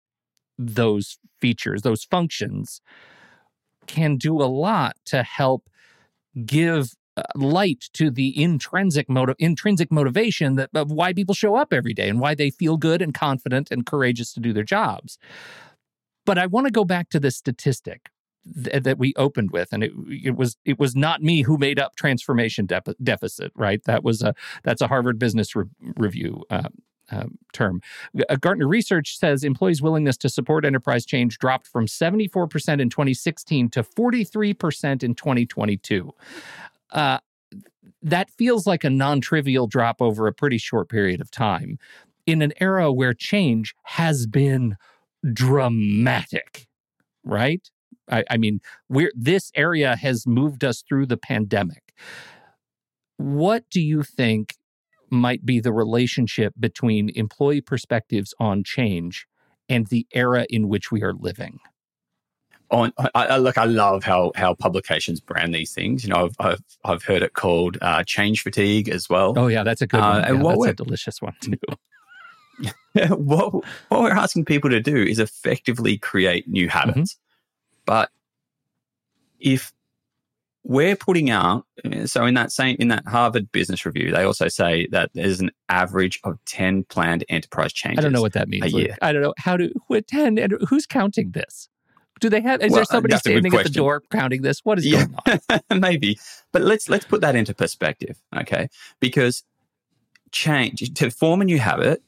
those 0.58 1.18
features, 1.40 1.82
those 1.82 2.04
functions, 2.04 2.80
can 3.86 4.16
do 4.16 4.42
a 4.42 4.44
lot 4.44 4.96
to 5.06 5.22
help 5.22 5.68
give 6.44 6.94
uh, 7.16 7.22
light 7.36 7.84
to 7.92 8.10
the 8.10 8.42
intrinsic 8.42 9.08
motive 9.08 9.36
intrinsic 9.38 9.92
motivation 9.92 10.56
that 10.56 10.70
of 10.74 10.90
why 10.90 11.12
people 11.12 11.34
show 11.34 11.54
up 11.54 11.72
every 11.72 11.94
day 11.94 12.08
and 12.08 12.18
why 12.18 12.34
they 12.34 12.50
feel 12.50 12.76
good 12.76 13.00
and 13.00 13.14
confident 13.14 13.70
and 13.70 13.86
courageous 13.86 14.32
to 14.32 14.40
do 14.40 14.52
their 14.52 14.64
jobs. 14.64 15.18
But 16.26 16.38
I 16.38 16.46
want 16.46 16.66
to 16.66 16.72
go 16.72 16.84
back 16.84 17.10
to 17.10 17.20
the 17.20 17.30
statistic 17.30 18.08
th- 18.52 18.82
that 18.82 18.98
we 18.98 19.14
opened 19.16 19.50
with, 19.52 19.68
and 19.72 19.84
it, 19.84 19.92
it 20.08 20.36
was 20.36 20.56
it 20.64 20.78
was 20.78 20.96
not 20.96 21.22
me 21.22 21.42
who 21.42 21.56
made 21.56 21.78
up 21.78 21.94
transformation 21.96 22.66
de- 22.66 22.82
deficit, 23.02 23.52
right? 23.54 23.80
That 23.84 24.02
was 24.02 24.22
a 24.22 24.34
that's 24.64 24.82
a 24.82 24.88
Harvard 24.88 25.18
Business 25.18 25.54
Re- 25.54 25.66
Review 25.96 26.42
uh, 26.50 26.68
um, 27.10 27.38
term. 27.52 27.80
Uh, 28.28 28.36
Gartner 28.36 28.68
research 28.68 29.18
says 29.18 29.44
employees' 29.44 29.82
willingness 29.82 30.16
to 30.18 30.28
support 30.28 30.64
enterprise 30.64 31.04
change 31.04 31.38
dropped 31.38 31.66
from 31.66 31.86
74% 31.86 32.80
in 32.80 32.90
2016 32.90 33.70
to 33.70 33.82
43% 33.82 35.02
in 35.02 35.14
2022. 35.14 36.14
Uh, 36.90 37.18
that 38.02 38.30
feels 38.30 38.66
like 38.66 38.84
a 38.84 38.90
non 38.90 39.20
trivial 39.20 39.66
drop 39.66 40.00
over 40.00 40.26
a 40.26 40.32
pretty 40.32 40.58
short 40.58 40.88
period 40.88 41.20
of 41.20 41.30
time 41.30 41.78
in 42.26 42.42
an 42.42 42.52
era 42.60 42.92
where 42.92 43.14
change 43.14 43.74
has 43.84 44.26
been 44.26 44.76
dramatic, 45.32 46.66
right? 47.24 47.68
I, 48.10 48.24
I 48.30 48.36
mean, 48.36 48.60
we're, 48.88 49.12
this 49.14 49.50
area 49.54 49.96
has 49.96 50.26
moved 50.26 50.64
us 50.64 50.82
through 50.86 51.06
the 51.06 51.16
pandemic. 51.16 51.94
What 53.16 53.64
do 53.70 53.80
you 53.80 54.02
think 54.02 54.56
might 55.10 55.44
be 55.44 55.60
the 55.60 55.72
relationship 55.72 56.54
between 56.58 57.10
employee 57.10 57.60
perspectives 57.60 58.34
on 58.38 58.64
change 58.64 59.26
and 59.68 59.86
the 59.86 60.06
era 60.12 60.46
in 60.50 60.68
which 60.68 60.90
we 60.90 61.02
are 61.02 61.14
living? 61.14 61.60
On, 62.70 62.92
I, 62.98 63.10
I, 63.14 63.36
look, 63.36 63.58
I 63.58 63.66
love 63.66 64.02
how 64.02 64.32
how 64.34 64.54
publications 64.54 65.20
brand 65.20 65.54
these 65.54 65.72
things. 65.72 66.02
You 66.02 66.10
know, 66.10 66.24
I've 66.24 66.34
I've, 66.40 66.62
I've 66.84 67.02
heard 67.04 67.22
it 67.22 67.34
called 67.34 67.78
uh, 67.82 68.02
change 68.04 68.42
fatigue 68.42 68.88
as 68.88 69.08
well. 69.08 69.34
Oh 69.36 69.48
yeah, 69.48 69.62
that's 69.62 69.82
a 69.82 69.86
good 69.86 70.00
uh, 70.00 70.08
one. 70.08 70.20
Yeah, 70.20 70.28
and 70.28 70.42
what 70.42 70.58
that's 70.60 70.80
a 70.80 70.84
delicious 70.84 71.22
one 71.22 71.34
too. 71.40 71.58
what 73.16 73.52
what 73.52 74.02
we're 74.02 74.10
asking 74.10 74.46
people 74.46 74.70
to 74.70 74.80
do 74.80 74.96
is 74.96 75.18
effectively 75.18 75.98
create 75.98 76.48
new 76.48 76.68
habits, 76.68 77.14
mm-hmm. 77.14 77.82
but 77.84 78.10
if 79.38 79.73
we're 80.64 80.96
putting 80.96 81.30
out 81.30 81.66
so 82.06 82.24
in 82.24 82.34
that 82.34 82.50
same 82.50 82.76
in 82.78 82.88
that 82.88 83.06
harvard 83.06 83.50
business 83.52 83.84
review 83.84 84.10
they 84.10 84.24
also 84.24 84.48
say 84.48 84.86
that 84.90 85.10
there's 85.12 85.40
an 85.40 85.50
average 85.68 86.18
of 86.24 86.38
10 86.46 86.84
planned 86.84 87.22
enterprise 87.28 87.72
changes 87.72 87.98
i 87.98 88.02
don't 88.02 88.12
know 88.12 88.22
what 88.22 88.32
that 88.32 88.48
means 88.48 88.74
i 89.02 89.12
don't 89.12 89.22
know. 89.22 89.34
How 89.38 89.56
do 89.56 89.70
what 89.88 90.06
10 90.06 90.38
and 90.38 90.56
who's 90.68 90.86
counting 90.86 91.32
this? 91.32 91.68
Do 92.20 92.28
they 92.28 92.40
have 92.40 92.62
is 92.62 92.70
well, 92.70 92.78
there 92.78 92.84
somebody 92.84 93.16
standing 93.16 93.54
at 93.54 93.64
the 93.64 93.70
door 93.70 94.02
counting 94.10 94.42
this? 94.42 94.60
What 94.64 94.78
is 94.78 94.86
yeah, 94.86 95.06
going 95.26 95.40
on? 95.70 95.80
maybe. 95.80 96.18
But 96.52 96.62
let's 96.62 96.88
let's 96.88 97.04
put 97.04 97.20
that 97.22 97.34
into 97.34 97.54
perspective 97.54 98.20
okay? 98.36 98.68
Because 99.00 99.42
change 100.30 100.94
to 100.94 101.10
form 101.10 101.40
a 101.42 101.44
new 101.44 101.58
habit 101.58 102.02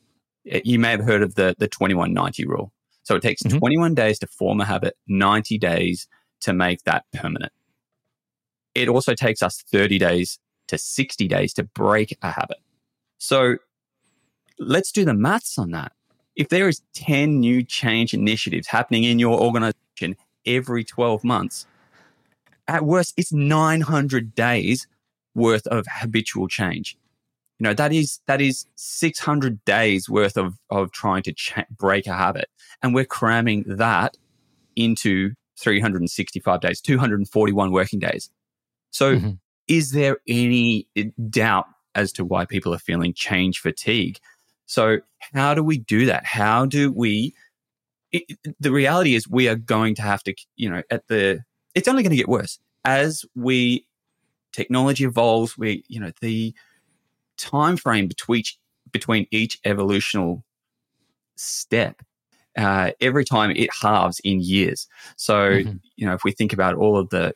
you 0.45 0.79
may 0.79 0.91
have 0.91 1.01
heard 1.01 1.23
of 1.23 1.35
the 1.35 1.57
the 1.59 1.69
2190 1.69 2.47
rule. 2.47 2.73
So 3.03 3.17
it 3.17 3.23
takes 3.23 3.43
mm-hmm. 3.43 3.59
21 3.59 3.95
days 3.95 4.19
to 4.21 4.27
form 4.27 4.61
a 4.61 4.65
habit 4.65 4.97
90 5.09 5.59
days 5.59 6.09
to 6.41 6.53
make 6.53 6.83
that 6.85 7.05
permanent 7.13 7.53
it 8.77 8.89
also 8.89 9.15
takes 9.15 9.43
us 9.43 9.65
30 9.73 9.99
days 9.99 10.39
to 10.69 10.77
60 10.77 11.27
days 11.27 11.55
to 11.55 11.65
break 11.65 12.17
a 12.23 12.31
habit. 12.31 12.59
So 13.19 13.57
let's 14.59 14.93
do 14.93 15.05
the 15.05 15.15
maths 15.15 15.59
on 15.59 15.71
that. 15.71 15.93
If 16.37 16.51
there 16.51 16.69
is 16.69 16.83
10 16.95 17.41
new 17.41 17.63
change 17.63 18.13
initiatives 18.13 18.69
happening 18.69 19.05
in 19.05 19.19
your 19.19 19.41
organization 19.41 20.17
every 20.45 20.85
12 20.85 21.25
months, 21.25 21.67
at 22.69 22.85
worst, 22.85 23.15
it's 23.17 23.33
900 23.33 24.35
days 24.35 24.87
worth 25.35 25.67
of 25.69 25.87
habitual 25.91 26.47
change. 26.47 26.99
You 27.59 27.65
know, 27.65 27.75
that 27.75 27.93
is, 27.93 28.21
that 28.27 28.43
is 28.43 28.67
600 28.75 29.65
days 29.65 30.11
worth 30.11 30.37
of, 30.37 30.59
of 30.69 30.93
trying 30.93 31.23
to 31.23 31.35
break 31.71 32.07
a 32.07 32.13
habit. 32.13 32.51
And 32.83 32.95
we're 32.95 33.07
cramming 33.07 33.65
that 33.67 34.19
into 34.75 35.33
365 35.59 36.61
days, 36.61 36.83
241 36.83 37.73
working 37.73 37.99
days. 37.99 38.29
So, 38.97 39.17
mm-hmm. 39.17 39.31
is 39.69 39.91
there 39.91 40.17
any 40.27 40.87
eh, 40.97 41.11
doubt 41.29 41.67
as 41.95 42.13
to 42.13 42.25
why 42.25 42.47
people 42.47 42.73
are 42.73 42.79
feeling 42.79 43.13
change 43.13 43.59
fatigue? 43.59 44.19
So, 44.65 45.01
how 45.35 45.53
do 45.53 45.63
we 45.63 45.77
do 45.77 46.07
that? 46.07 46.25
How 46.25 46.65
do 46.65 46.91
we? 46.91 47.35
It, 48.11 48.39
the 48.59 48.73
reality 48.73 49.15
is, 49.15 49.29
we 49.29 49.49
are 49.49 49.55
going 49.55 49.97
to 49.97 50.03
have 50.03 50.23
to, 50.23 50.35
you 50.57 50.71
know, 50.71 50.83
at 50.91 51.09
the, 51.09 51.45
it's 51.75 51.89
only 51.89 52.05
going 52.05 52.13
to 52.13 52.17
get 52.17 52.31
worse 52.31 52.59
as 52.87 53.27
we, 53.35 53.87
technology 54.53 55.05
evolves. 55.05 55.59
We, 55.59 55.85
you 55.89 56.01
know, 56.01 56.13
the 56.23 56.55
time 57.37 57.77
frame 57.77 58.09
between 58.09 58.39
each, 58.39 58.59
between 58.91 59.27
each 59.31 59.59
evolutional 59.67 60.43
step 61.35 62.01
uh, 62.57 62.93
every 63.03 63.27
time 63.27 63.51
it 63.51 63.69
halves 63.83 64.21
in 64.21 64.41
years. 64.41 64.89
So, 65.17 65.35
mm-hmm. 65.35 65.77
you 65.97 66.07
know, 66.07 66.15
if 66.15 66.25
we 66.25 66.33
think 66.33 66.55
about 66.55 66.77
all 66.77 66.97
of 66.97 67.11
the 67.11 67.35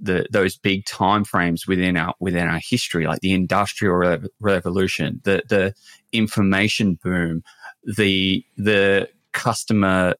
the 0.00 0.26
those 0.30 0.56
big 0.56 0.84
time 0.86 1.24
frames 1.24 1.66
within 1.66 1.96
our 1.96 2.14
within 2.20 2.46
our 2.46 2.60
history, 2.62 3.06
like 3.06 3.20
the 3.20 3.32
industrial 3.32 3.94
re- 3.94 4.28
revolution, 4.40 5.20
the 5.24 5.42
the 5.48 5.74
information 6.12 6.98
boom, 7.02 7.42
the 7.84 8.44
the 8.56 9.08
customer 9.32 10.14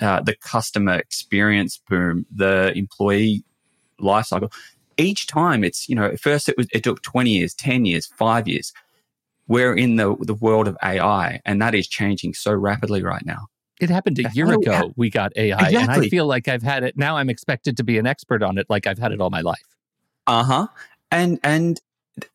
uh, 0.00 0.20
the 0.22 0.36
customer 0.36 0.94
experience 0.94 1.80
boom, 1.88 2.24
the 2.34 2.72
employee 2.74 3.44
life 3.98 4.26
cycle. 4.26 4.50
Each 4.96 5.26
time, 5.26 5.64
it's 5.64 5.88
you 5.88 5.94
know, 5.94 6.06
at 6.06 6.20
first 6.20 6.48
it 6.48 6.56
was 6.56 6.66
it 6.72 6.82
took 6.82 7.02
twenty 7.02 7.30
years, 7.30 7.54
ten 7.54 7.84
years, 7.84 8.06
five 8.06 8.48
years. 8.48 8.72
We're 9.48 9.74
in 9.74 9.96
the 9.96 10.16
the 10.20 10.34
world 10.34 10.68
of 10.68 10.76
AI, 10.82 11.40
and 11.44 11.60
that 11.60 11.74
is 11.74 11.88
changing 11.88 12.34
so 12.34 12.52
rapidly 12.52 13.02
right 13.02 13.24
now. 13.24 13.48
It 13.80 13.90
happened 13.90 14.18
a 14.18 14.30
year 14.32 14.52
ago. 14.52 14.92
We 14.96 15.10
got 15.10 15.32
AI, 15.36 15.56
exactly. 15.56 15.76
and 15.76 15.90
I 15.90 16.08
feel 16.08 16.26
like 16.26 16.48
I've 16.48 16.62
had 16.62 16.84
it 16.84 16.96
now. 16.96 17.16
I'm 17.16 17.30
expected 17.30 17.76
to 17.78 17.84
be 17.84 17.98
an 17.98 18.06
expert 18.06 18.42
on 18.42 18.58
it, 18.58 18.66
like 18.68 18.86
I've 18.86 18.98
had 18.98 19.12
it 19.12 19.20
all 19.20 19.30
my 19.30 19.40
life. 19.40 19.64
Uh 20.26 20.44
huh. 20.44 20.66
And 21.10 21.40
and 21.42 21.80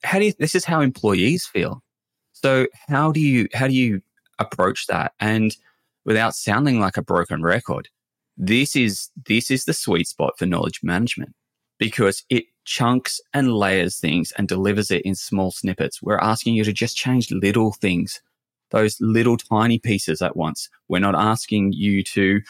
how 0.04 0.20
do 0.20 0.26
you? 0.26 0.34
This 0.40 0.56
is 0.56 0.66
how 0.66 0.82
employees 0.82 1.46
feel. 1.46 1.84
So 2.34 2.68
how 2.88 3.12
do 3.12 3.20
you 3.20 3.48
how 3.54 3.68
do 3.68 3.74
you 3.74 4.02
approach 4.40 4.88
that? 4.88 5.14
And 5.20 5.56
without 6.04 6.36
sounding 6.36 6.80
like 6.80 6.98
a 6.98 7.02
broken 7.02 7.44
record, 7.44 7.90
this 8.38 8.76
is 8.76 9.10
this 9.26 9.52
is 9.52 9.66
the 9.66 9.74
sweet 9.74 10.08
spot 10.08 10.38
for 10.38 10.46
knowledge 10.46 10.82
management 10.84 11.34
because 11.78 12.24
it 12.30 12.46
chunks 12.66 13.22
and 13.34 13.54
layers 13.54 14.00
things 14.00 14.32
and 14.38 14.48
delivers 14.48 14.92
it 14.92 15.04
in 15.04 15.16
small 15.16 15.52
snippets. 15.52 16.02
We're 16.02 16.18
asking 16.18 16.56
you 16.56 16.64
to 16.64 16.74
just 16.74 16.98
change 16.98 17.32
little 17.32 17.74
things 17.74 18.22
those 18.72 18.98
little 19.00 19.38
tiny 19.38 19.80
pieces 19.80 20.22
at 20.22 20.36
once. 20.36 20.70
We're 20.88 21.00
not 21.00 21.16
asking 21.16 21.74
you 21.74 22.04
to 22.04 22.42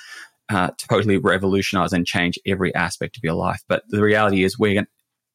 uh, 0.50 0.72
totally 0.78 1.18
revolutionize 1.18 1.94
and 1.94 2.06
change 2.06 2.38
every 2.46 2.74
aspect 2.76 3.18
of 3.18 3.24
your 3.24 3.34
life. 3.34 3.64
But 3.68 3.84
the 3.90 4.02
reality 4.02 4.44
is, 4.44 4.60
we're 4.60 4.76
going 4.76 4.88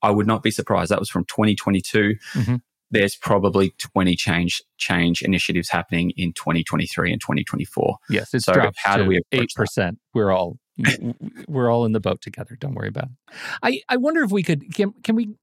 I 0.03 0.11
would 0.11 0.27
not 0.27 0.43
be 0.43 0.51
surprised. 0.51 0.91
That 0.91 0.99
was 0.99 1.11
from 1.11 1.25
2022. 1.25 2.15
Mm-hmm. 2.35 2.57
There's 2.93 3.15
probably 3.15 3.75
20 3.79 4.17
change 4.17 4.63
change 4.77 5.23
initiatives 5.23 5.69
happening 5.69 6.11
in 6.17 6.33
2023 6.33 7.13
and 7.13 7.21
2024. 7.21 7.97
Yes, 8.09 8.35
it's 8.35 8.45
so 8.45 8.71
how 8.77 8.97
do 8.97 9.05
we 9.05 9.21
eight 9.31 9.53
percent? 9.55 9.99
We're 10.13 10.33
all 10.33 10.59
we're 11.49 11.71
all 11.71 11.85
in 11.85 11.93
the 11.93 12.01
boat 12.01 12.21
together. 12.21 12.57
Don't 12.59 12.75
worry 12.75 12.89
about 12.89 13.05
it. 13.05 13.35
I, 13.63 13.81
I 13.89 13.97
wonder 13.97 14.25
if 14.25 14.33
we 14.33 14.43
could 14.43 14.75
can, 14.75 14.93
can 15.05 15.15
we 15.15 15.35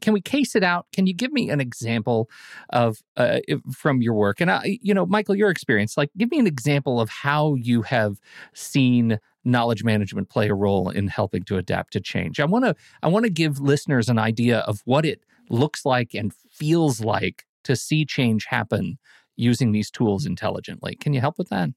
can 0.00 0.12
we 0.12 0.20
case 0.20 0.54
it 0.54 0.62
out? 0.62 0.86
Can 0.92 1.06
you 1.06 1.14
give 1.14 1.32
me 1.32 1.50
an 1.50 1.60
example 1.60 2.28
of 2.70 3.02
uh, 3.16 3.40
from 3.70 4.02
your 4.02 4.14
work? 4.14 4.40
And 4.40 4.50
I, 4.50 4.78
you 4.82 4.94
know, 4.94 5.06
Michael, 5.06 5.34
your 5.34 5.50
experience, 5.50 5.96
like, 5.96 6.10
give 6.16 6.30
me 6.30 6.38
an 6.38 6.46
example 6.46 7.00
of 7.00 7.08
how 7.08 7.54
you 7.54 7.82
have 7.82 8.20
seen 8.54 9.18
knowledge 9.44 9.82
management 9.82 10.28
play 10.28 10.48
a 10.48 10.54
role 10.54 10.88
in 10.88 11.08
helping 11.08 11.42
to 11.44 11.56
adapt 11.56 11.92
to 11.94 12.00
change. 12.00 12.38
I 12.40 12.44
want 12.44 12.64
to, 12.64 12.76
I 13.02 13.08
want 13.08 13.24
to 13.24 13.30
give 13.30 13.60
listeners 13.60 14.08
an 14.08 14.18
idea 14.18 14.60
of 14.60 14.82
what 14.84 15.04
it 15.04 15.24
looks 15.50 15.84
like 15.84 16.14
and 16.14 16.32
feels 16.50 17.00
like 17.00 17.44
to 17.64 17.76
see 17.76 18.04
change 18.04 18.46
happen 18.46 18.98
using 19.36 19.72
these 19.72 19.90
tools 19.90 20.26
intelligently. 20.26 20.94
Can 20.96 21.12
you 21.12 21.20
help 21.20 21.38
with 21.38 21.48
that? 21.48 21.70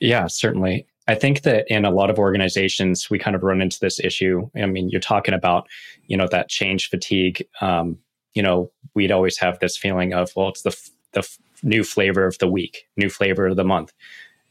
Yeah, 0.00 0.26
certainly. 0.26 0.86
I 1.10 1.16
think 1.16 1.42
that 1.42 1.66
in 1.68 1.84
a 1.84 1.90
lot 1.90 2.08
of 2.08 2.20
organizations, 2.20 3.10
we 3.10 3.18
kind 3.18 3.34
of 3.34 3.42
run 3.42 3.60
into 3.60 3.80
this 3.80 3.98
issue. 3.98 4.48
I 4.54 4.66
mean, 4.66 4.88
you're 4.88 5.00
talking 5.00 5.34
about, 5.34 5.66
you 6.06 6.16
know, 6.16 6.28
that 6.28 6.48
change 6.48 6.88
fatigue. 6.88 7.44
Um, 7.60 7.98
you 8.34 8.44
know, 8.44 8.70
we'd 8.94 9.10
always 9.10 9.36
have 9.38 9.58
this 9.58 9.76
feeling 9.76 10.14
of, 10.14 10.30
well, 10.36 10.50
it's 10.50 10.62
the 10.62 10.70
f- 10.70 10.90
the 11.10 11.20
f- 11.20 11.38
new 11.64 11.82
flavor 11.82 12.26
of 12.26 12.38
the 12.38 12.46
week, 12.46 12.86
new 12.96 13.10
flavor 13.10 13.48
of 13.48 13.56
the 13.56 13.64
month, 13.64 13.92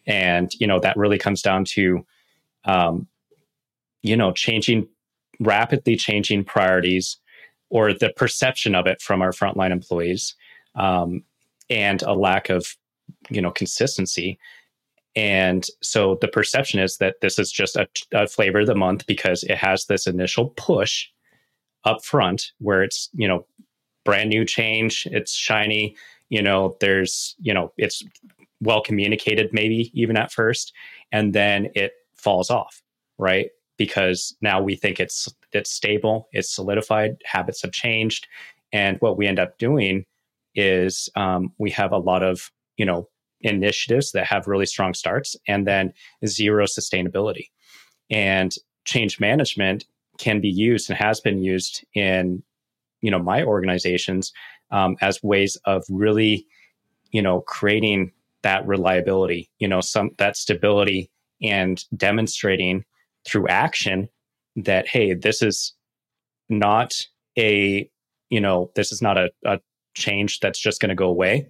and 0.06 0.54
you 0.60 0.68
know 0.68 0.82
that 0.82 0.98
really 0.98 1.18
comes 1.18 1.42
down 1.42 1.64
to, 1.64 2.06
um, 2.66 3.08
you 4.02 4.18
know, 4.18 4.34
changing 4.34 4.86
rapidly 5.40 5.96
changing 5.96 6.44
priorities 6.44 7.20
or 7.70 7.94
the 7.94 8.12
perception 8.18 8.76
of 8.76 8.86
it 8.86 9.02
from 9.02 9.22
our 9.22 9.32
frontline 9.32 9.72
employees, 9.72 10.36
um, 10.76 11.24
and 11.70 12.02
a 12.02 12.14
lack 12.14 12.50
of, 12.50 12.76
you 13.30 13.42
know, 13.42 13.52
consistency 13.52 14.38
and 15.16 15.66
so 15.82 16.18
the 16.22 16.28
perception 16.28 16.80
is 16.80 16.98
that 16.98 17.16
this 17.22 17.40
is 17.40 17.52
just 17.52 17.76
a, 17.76 17.88
a, 18.14 18.28
flavor 18.28 18.60
of 18.60 18.68
the 18.68 18.76
month 18.76 19.06
because 19.08 19.44
it 19.44 19.58
has 19.58 19.86
this 19.86 20.06
initial 20.06 20.50
push 20.56 21.08
up 21.84 22.04
front 22.04 22.52
where 22.60 22.84
it's, 22.84 23.10
you 23.14 23.28
know, 23.28 23.46
brand 24.06 24.30
new 24.30 24.46
change, 24.46 25.08
it's 25.12 25.34
shiny, 25.34 25.96
you 26.30 26.42
know, 26.42 26.78
there's, 26.80 27.36
you 27.40 27.54
know, 27.54 27.74
it's 27.78 28.04
well 28.62 28.82
communicated 28.82 29.50
maybe 29.52 29.92
even 30.00 30.18
at 30.18 30.32
first 30.32 30.74
and 31.12 31.34
then 31.34 31.70
it 31.76 31.94
falls 32.16 32.50
off, 32.50 32.82
right? 33.18 33.50
Because 33.78 34.36
now 34.42 34.62
we 34.62 34.76
think 34.76 35.00
it's 35.00 35.28
it's 35.54 35.72
stable, 35.72 36.28
it's 36.34 36.54
solidified, 36.54 37.18
habits 37.26 37.62
have 37.64 37.72
changed, 37.72 38.28
and 38.72 38.98
what 39.00 39.18
we 39.18 39.26
end 39.26 39.40
up 39.40 39.58
doing 39.58 40.06
is 40.54 41.10
um, 41.16 41.54
we 41.58 41.72
have 41.72 41.92
a 41.92 41.98
lot 41.98 42.22
of 42.22 42.52
you 42.78 42.86
know 42.86 43.08
initiatives 43.42 44.12
that 44.12 44.26
have 44.26 44.48
really 44.48 44.66
strong 44.66 44.94
starts 44.94 45.36
and 45.48 45.66
then 45.68 45.94
zero 46.26 46.66
sustainability. 46.66 47.50
And 48.10 48.54
change 48.86 49.20
management 49.20 49.86
can 50.18 50.42
be 50.42 50.50
used 50.50 50.90
and 50.90 50.98
has 50.98 51.20
been 51.20 51.42
used 51.42 51.86
in 51.94 52.44
you 53.02 53.10
know 53.10 53.20
my 53.20 53.44
organizations 53.44 54.34
um, 54.72 54.98
as 55.02 55.24
ways 55.24 55.58
of 55.66 55.84
really 55.90 56.46
you 57.12 57.22
know 57.22 57.42
creating 57.42 58.12
that 58.42 58.66
reliability 58.68 59.50
you 59.60 59.68
know 59.68 59.82
some 59.82 60.12
that 60.18 60.36
stability 60.36 61.10
and 61.42 61.86
demonstrating 61.96 62.84
through 63.26 63.48
action 63.48 64.10
that 64.56 64.88
hey 64.88 65.14
this 65.14 65.42
is 65.42 65.74
not 66.50 66.94
a 67.38 67.90
you 68.30 68.42
know 68.42 68.72
this 68.76 68.92
is 68.92 69.02
not 69.02 69.18
a, 69.18 69.30
a 69.46 69.60
change 69.94 70.40
that's 70.40 70.60
just 70.60 70.82
going 70.82 70.90
to 70.90 70.96
go 70.96 71.08
away 71.08 71.48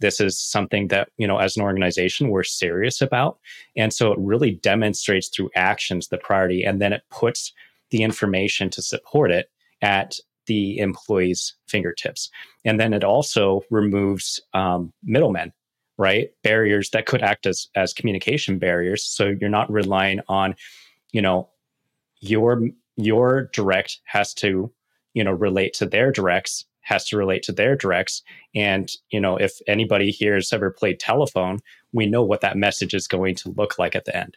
this 0.00 0.20
is 0.20 0.38
something 0.38 0.88
that 0.88 1.10
you 1.16 1.26
know 1.26 1.38
as 1.38 1.56
an 1.56 1.62
organization 1.62 2.30
we're 2.30 2.42
serious 2.42 3.00
about. 3.00 3.38
And 3.76 3.92
so 3.92 4.12
it 4.12 4.18
really 4.20 4.52
demonstrates 4.52 5.28
through 5.28 5.50
actions 5.54 6.08
the 6.08 6.18
priority 6.18 6.64
and 6.64 6.80
then 6.80 6.92
it 6.92 7.02
puts 7.10 7.52
the 7.90 8.02
information 8.02 8.70
to 8.70 8.82
support 8.82 9.30
it 9.30 9.50
at 9.82 10.16
the 10.46 10.78
employee's 10.78 11.54
fingertips. 11.68 12.30
And 12.64 12.80
then 12.80 12.92
it 12.92 13.04
also 13.04 13.62
removes 13.70 14.40
um, 14.54 14.92
middlemen 15.02 15.52
right? 16.00 16.30
Barriers 16.42 16.88
that 16.90 17.04
could 17.04 17.22
act 17.22 17.46
as 17.46 17.68
as 17.76 17.92
communication 17.92 18.58
barriers. 18.58 19.04
So 19.04 19.34
you're 19.38 19.50
not 19.50 19.70
relying 19.70 20.20
on 20.28 20.56
you 21.12 21.20
know 21.20 21.50
your 22.20 22.62
your 22.96 23.50
direct 23.52 23.98
has 24.04 24.32
to 24.34 24.72
you 25.12 25.22
know 25.22 25.32
relate 25.32 25.74
to 25.74 25.86
their 25.86 26.10
directs 26.10 26.64
has 26.90 27.06
to 27.06 27.16
relate 27.16 27.42
to 27.44 27.52
their 27.52 27.76
directs. 27.76 28.22
And, 28.54 28.90
you 29.10 29.20
know, 29.20 29.36
if 29.36 29.52
anybody 29.66 30.10
here 30.10 30.34
has 30.34 30.52
ever 30.52 30.70
played 30.70 30.98
telephone, 30.98 31.60
we 31.92 32.06
know 32.06 32.22
what 32.22 32.40
that 32.42 32.56
message 32.56 32.92
is 32.92 33.06
going 33.06 33.36
to 33.36 33.50
look 33.50 33.78
like 33.78 33.94
at 33.94 34.04
the 34.04 34.14
end. 34.14 34.36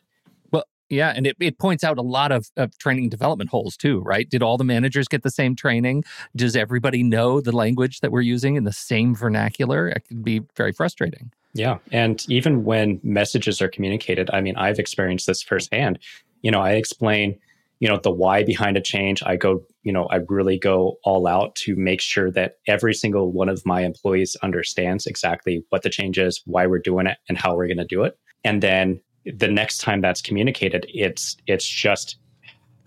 Well, 0.51 0.63
yeah, 0.87 1.13
and 1.15 1.25
it, 1.25 1.35
it 1.39 1.57
points 1.57 1.83
out 1.83 1.97
a 1.97 2.03
lot 2.03 2.31
of, 2.31 2.51
of 2.55 2.77
training 2.77 3.09
development 3.09 3.49
holes 3.49 3.75
too, 3.75 4.01
right? 4.01 4.29
Did 4.29 4.43
all 4.43 4.57
the 4.57 4.63
managers 4.63 5.07
get 5.07 5.23
the 5.23 5.31
same 5.31 5.55
training? 5.55 6.03
Does 6.35 6.55
everybody 6.55 7.01
know 7.01 7.41
the 7.41 7.51
language 7.51 8.01
that 8.01 8.11
we're 8.11 8.21
using 8.21 8.55
in 8.55 8.65
the 8.65 8.71
same 8.71 9.15
vernacular? 9.15 9.87
It 9.87 10.05
can 10.07 10.21
be 10.21 10.43
very 10.55 10.71
frustrating. 10.71 11.31
Yeah. 11.55 11.79
And 11.91 12.23
even 12.29 12.65
when 12.65 12.99
messages 13.03 13.61
are 13.63 13.67
communicated, 13.67 14.29
I 14.31 14.41
mean, 14.41 14.55
I've 14.57 14.77
experienced 14.77 15.25
this 15.25 15.41
firsthand. 15.41 15.97
You 16.43 16.51
know, 16.51 16.61
I 16.61 16.73
explain 16.73 17.39
you 17.84 17.89
know 17.89 18.00
the 18.02 18.10
why 18.10 18.43
behind 18.43 18.78
a 18.78 18.82
change 18.82 19.22
i 19.26 19.36
go 19.36 19.62
you 19.84 19.91
know 19.91 20.06
i 20.06 20.19
really 20.30 20.58
go 20.58 20.96
all 21.04 21.28
out 21.28 21.54
to 21.54 21.76
make 21.76 22.00
sure 22.00 22.32
that 22.32 22.54
every 22.65 22.93
single 22.93 23.34
one 23.34 23.50
of 23.50 23.62
my 23.65 23.82
employees 23.82 24.38
understands 24.41 25.06
exactly 25.06 25.65
what 25.67 25.82
the 25.82 25.89
change 25.89 26.17
is 26.17 26.41
why 26.46 26.65
we're 26.65 26.80
doing 26.80 27.08
it 27.08 27.17
and 27.28 27.38
how 27.38 27.54
we're 27.54 27.67
going 27.67 27.76
to 27.76 27.86
do 27.86 28.04
it. 28.04 28.17
And 28.46 28.63
then 28.63 29.02
the 29.26 29.50
next 29.50 29.80
time 29.80 30.00
that's 30.00 30.22
communicated 30.22 30.86
it's 30.93 31.36
it's 31.46 31.67
just 31.67 32.17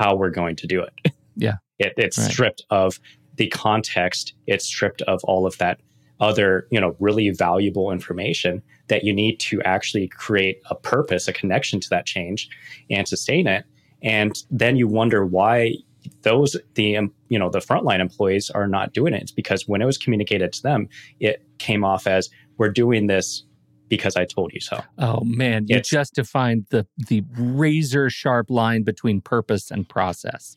how 0.01 0.17
we're 0.17 0.31
going 0.31 0.57
to 0.57 0.67
do 0.67 0.83
it. 0.83 1.13
Yeah. 1.39 1.57
It, 1.79 1.93
it's 1.99 2.17
right. 2.17 2.31
stripped 2.31 2.63
of 2.71 2.99
the 3.35 3.49
context. 3.49 4.33
It's 4.47 4.65
stripped 4.65 5.03
of 5.03 5.21
all 5.25 5.47
of 5.47 5.59
that 5.59 5.81
other 6.19 6.67
you 6.71 6.81
know 6.81 6.97
really 6.99 7.29
valuable 7.29 7.93
information 7.93 8.63
that 8.89 9.05
you 9.05 9.13
need 9.13 9.39
to 9.41 9.61
actually 9.65 10.09
create 10.09 10.63
a 10.71 10.75
purpose 10.75 11.29
a 11.29 11.33
connection 11.35 11.79
to 11.79 11.91
that 11.91 12.07
change 12.07 12.49
and 12.89 13.07
sustain 13.07 13.47
it 13.47 13.67
and 14.07 14.41
then 14.53 14.77
you 14.77 14.87
wonder 14.87 15.27
why 15.27 15.75
those 16.23 16.57
the 16.75 16.99
you 17.29 17.39
know 17.39 17.51
the 17.51 17.59
frontline 17.59 17.99
employees 17.99 18.49
are 18.51 18.69
not 18.69 18.95
doing 18.95 19.13
it. 19.13 19.23
It's 19.23 19.33
because 19.33 19.67
when 19.67 19.83
it 19.83 19.85
was 19.85 19.99
communicated 19.99 20.53
to 20.55 20.63
them, 20.63 20.89
it 21.19 21.43
came 21.59 21.85
off 21.85 22.07
as 22.07 22.31
we're 22.57 22.71
doing 22.71 23.09
this 23.09 23.43
because 23.89 24.17
I 24.17 24.25
told 24.25 24.53
you 24.55 24.61
so. 24.61 24.81
Oh 24.99 25.25
man, 25.25 25.67
you 25.69 25.77
it's, 25.77 25.89
just 25.89 26.15
defined 26.15 26.67
the 26.71 26.87
the 27.09 27.25
razor 27.37 28.09
sharp 28.09 28.49
line 28.49 28.85
between 28.85 29.21
purpose 29.21 29.73
and 29.73 29.89
process. 29.89 30.57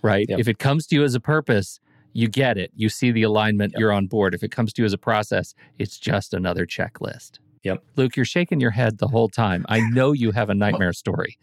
Right? 0.00 0.26
Yep. 0.28 0.38
If 0.38 0.48
it 0.48 0.58
comes 0.58 0.86
to 0.86 0.94
you 0.94 1.04
as 1.04 1.14
a 1.14 1.20
purpose, 1.20 1.80
you 2.14 2.28
get 2.28 2.56
it. 2.56 2.70
You 2.74 2.88
see 2.88 3.10
the 3.10 3.24
alignment, 3.24 3.72
yep. 3.72 3.80
you're 3.80 3.92
on 3.92 4.06
board. 4.06 4.32
If 4.32 4.42
it 4.42 4.50
comes 4.50 4.72
to 4.74 4.82
you 4.82 4.86
as 4.86 4.92
a 4.92 4.98
process, 4.98 5.54
it's 5.78 5.98
just 5.98 6.32
another 6.32 6.64
checklist. 6.64 7.40
Yep. 7.64 7.82
Luke, 7.96 8.16
you're 8.16 8.24
shaking 8.24 8.60
your 8.60 8.70
head 8.70 8.98
the 8.98 9.08
whole 9.08 9.28
time. 9.28 9.66
I 9.68 9.80
know 9.80 10.12
you 10.12 10.30
have 10.30 10.48
a 10.48 10.54
nightmare 10.54 10.92
story. 10.92 11.36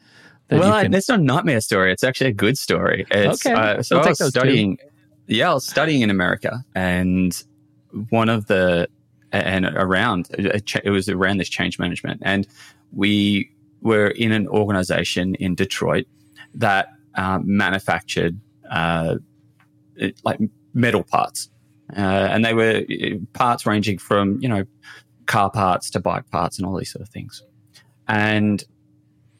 Well, 0.49 0.81
can- 0.81 0.93
it's 0.93 1.09
not 1.09 1.19
a 1.19 1.23
nightmare 1.23 1.61
story. 1.61 1.91
It's 1.91 2.03
actually 2.03 2.29
a 2.29 2.33
good 2.33 2.57
story. 2.57 3.05
It's, 3.11 3.45
Okay, 3.45 3.53
Uh, 3.55 3.81
so 3.81 3.97
we'll 3.97 4.05
I 4.05 4.09
was 4.09 4.17
those 4.19 4.33
two. 4.33 4.39
studying. 4.39 4.77
Yeah, 5.27 5.51
I 5.51 5.53
was 5.55 5.65
studying 5.67 6.01
in 6.01 6.09
America, 6.09 6.63
and 6.75 7.35
one 8.09 8.29
of 8.29 8.45
the 8.47 8.87
and 9.31 9.65
around 9.65 10.29
it 10.37 10.89
was 10.89 11.09
around 11.09 11.37
this 11.37 11.49
change 11.49 11.79
management, 11.79 12.21
and 12.23 12.47
we 12.93 13.49
were 13.81 14.07
in 14.07 14.31
an 14.31 14.47
organization 14.47 15.35
in 15.35 15.55
Detroit 15.55 16.05
that 16.53 16.89
um, 17.15 17.43
manufactured 17.45 18.39
uh, 18.69 19.15
like 20.23 20.39
metal 20.73 21.03
parts, 21.03 21.49
uh, 21.97 21.99
and 21.99 22.45
they 22.45 22.53
were 22.53 22.83
uh, 22.89 23.15
parts 23.33 23.65
ranging 23.65 23.97
from 23.97 24.39
you 24.41 24.47
know 24.47 24.63
car 25.25 25.49
parts 25.49 25.89
to 25.89 25.99
bike 25.99 26.29
parts 26.29 26.59
and 26.59 26.67
all 26.67 26.77
these 26.77 26.91
sort 26.91 27.01
of 27.01 27.09
things, 27.09 27.41
and 28.07 28.63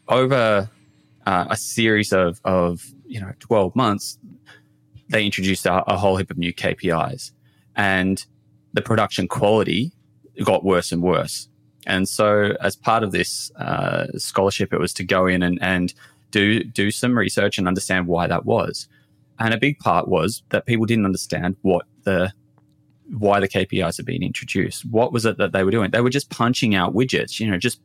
over 0.07 0.69
uh, 1.25 1.45
a 1.49 1.57
series 1.57 2.13
of, 2.13 2.39
of 2.43 2.85
you 3.05 3.19
know 3.19 3.31
12 3.39 3.75
months 3.75 4.17
they 5.09 5.23
introduced 5.23 5.65
a, 5.65 5.83
a 5.91 5.97
whole 5.97 6.17
heap 6.17 6.31
of 6.31 6.37
new 6.37 6.53
kpis 6.53 7.31
and 7.75 8.25
the 8.73 8.81
production 8.81 9.27
quality 9.27 9.91
got 10.43 10.63
worse 10.63 10.91
and 10.91 11.01
worse. 11.01 11.47
And 11.87 12.09
so 12.09 12.55
as 12.61 12.75
part 12.75 13.03
of 13.03 13.11
this 13.11 13.51
uh, 13.55 14.07
scholarship 14.17 14.73
it 14.73 14.79
was 14.79 14.93
to 14.93 15.03
go 15.03 15.27
in 15.27 15.41
and, 15.43 15.57
and 15.61 15.93
do 16.31 16.63
do 16.63 16.91
some 16.91 17.17
research 17.17 17.57
and 17.57 17.67
understand 17.67 18.07
why 18.07 18.27
that 18.27 18.45
was. 18.45 18.87
And 19.39 19.53
a 19.53 19.57
big 19.57 19.79
part 19.79 20.07
was 20.07 20.43
that 20.49 20.65
people 20.65 20.85
didn't 20.85 21.05
understand 21.05 21.55
what 21.61 21.85
the 22.03 22.33
why 23.09 23.39
the 23.39 23.47
KPIs 23.47 23.97
had 23.97 24.05
been 24.05 24.23
introduced. 24.23 24.85
What 24.85 25.13
was 25.13 25.25
it 25.25 25.37
that 25.37 25.51
they 25.51 25.63
were 25.63 25.71
doing? 25.71 25.91
They 25.91 26.01
were 26.01 26.09
just 26.09 26.29
punching 26.29 26.75
out 26.75 26.93
widgets, 26.93 27.39
you 27.39 27.49
know, 27.49 27.57
just, 27.57 27.79